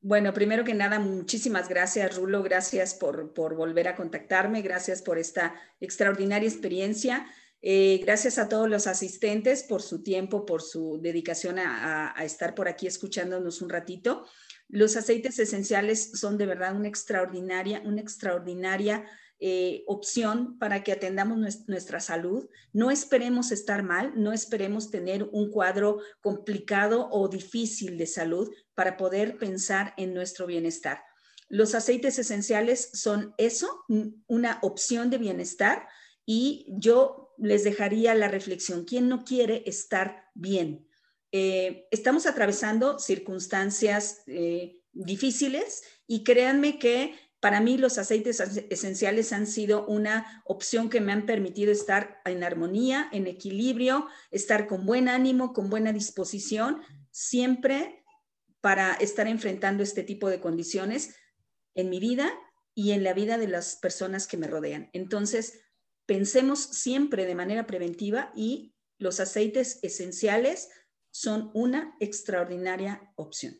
[0.00, 2.42] Bueno, primero que nada, muchísimas gracias, Rulo.
[2.42, 4.60] Gracias por, por volver a contactarme.
[4.60, 7.26] Gracias por esta extraordinaria experiencia.
[7.62, 12.54] Eh, gracias a todos los asistentes por su tiempo, por su dedicación a, a, estar
[12.54, 14.26] por aquí escuchándonos un ratito.
[14.68, 19.04] Los aceites esenciales son de verdad una extraordinaria, una extraordinaria
[19.44, 22.48] eh, opción para que atendamos nuestra salud.
[22.72, 28.96] No esperemos estar mal, no esperemos tener un cuadro complicado o difícil de salud para
[28.96, 31.02] poder pensar en nuestro bienestar.
[31.48, 33.84] Los aceites esenciales son eso,
[34.28, 35.88] una opción de bienestar
[36.24, 40.86] y yo les dejaría la reflexión, ¿quién no quiere estar bien?
[41.32, 48.38] Eh, estamos atravesando circunstancias eh, difíciles y créanme que para mí los aceites
[48.70, 54.68] esenciales han sido una opción que me han permitido estar en armonía, en equilibrio, estar
[54.68, 56.80] con buen ánimo, con buena disposición,
[57.10, 58.04] siempre
[58.60, 61.16] para estar enfrentando este tipo de condiciones
[61.74, 62.32] en mi vida
[62.72, 64.90] y en la vida de las personas que me rodean.
[64.92, 65.58] Entonces,
[66.12, 70.68] pensemos siempre de manera preventiva y los aceites esenciales
[71.10, 73.54] son una extraordinaria opción.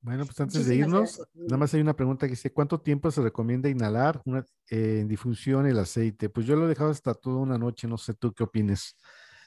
[0.00, 3.20] Bueno, pues antes de irnos, nada más hay una pregunta que dice, ¿cuánto tiempo se
[3.20, 4.40] recomienda inhalar una,
[4.70, 6.30] eh, en difusión el aceite?
[6.30, 8.96] Pues yo lo he dejado hasta toda una noche, no sé tú qué opines.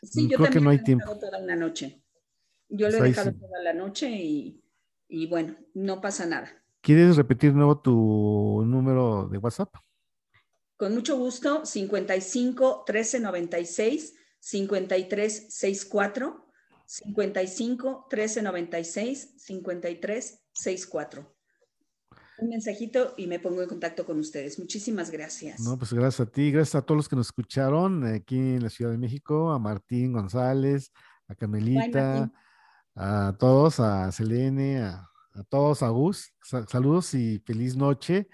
[0.04, 2.04] Sí, mm, yo Creo que no hay lo he dejado toda una noche.
[2.70, 4.64] Yo lo he pues dejado toda la noche y,
[5.08, 6.64] y, bueno, no pasa nada.
[6.82, 9.74] ¿Quieres repetir nuevo tu número de WhatsApp?
[10.78, 16.46] Con mucho gusto, 55 13 96 53 64
[16.86, 21.36] 55 13 96 53 64.
[22.40, 24.60] Un mensajito y me pongo en contacto con ustedes.
[24.60, 25.60] Muchísimas gracias.
[25.60, 28.70] No, pues gracias a ti, gracias a todos los que nos escucharon aquí en la
[28.70, 30.92] Ciudad de México, a Martín González,
[31.28, 32.32] a Camelita,
[32.94, 35.10] a todos, a Selene, a,
[35.50, 36.32] todos, a Gus.
[36.68, 38.28] Saludos y feliz noche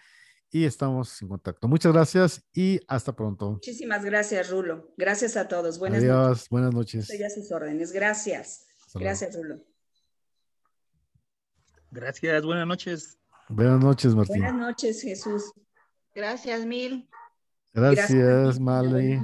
[0.54, 1.68] y estamos en contacto.
[1.68, 3.54] Muchas gracias y hasta pronto.
[3.54, 4.94] Muchísimas gracias, Rulo.
[4.98, 5.80] Gracias a todos.
[5.80, 6.50] Buenas Adiós, noches.
[6.50, 7.10] buenas noches.
[7.10, 7.92] Estoy a sus órdenes.
[7.92, 8.68] Gracias.
[8.94, 9.66] Gracias, Rulo.
[11.90, 13.18] Gracias, buenas noches.
[13.50, 14.42] Buenas noches, Martín.
[14.42, 15.52] Buenas noches, Jesús.
[16.14, 17.10] Gracias, Mil.
[17.74, 18.60] Gracias, Gracias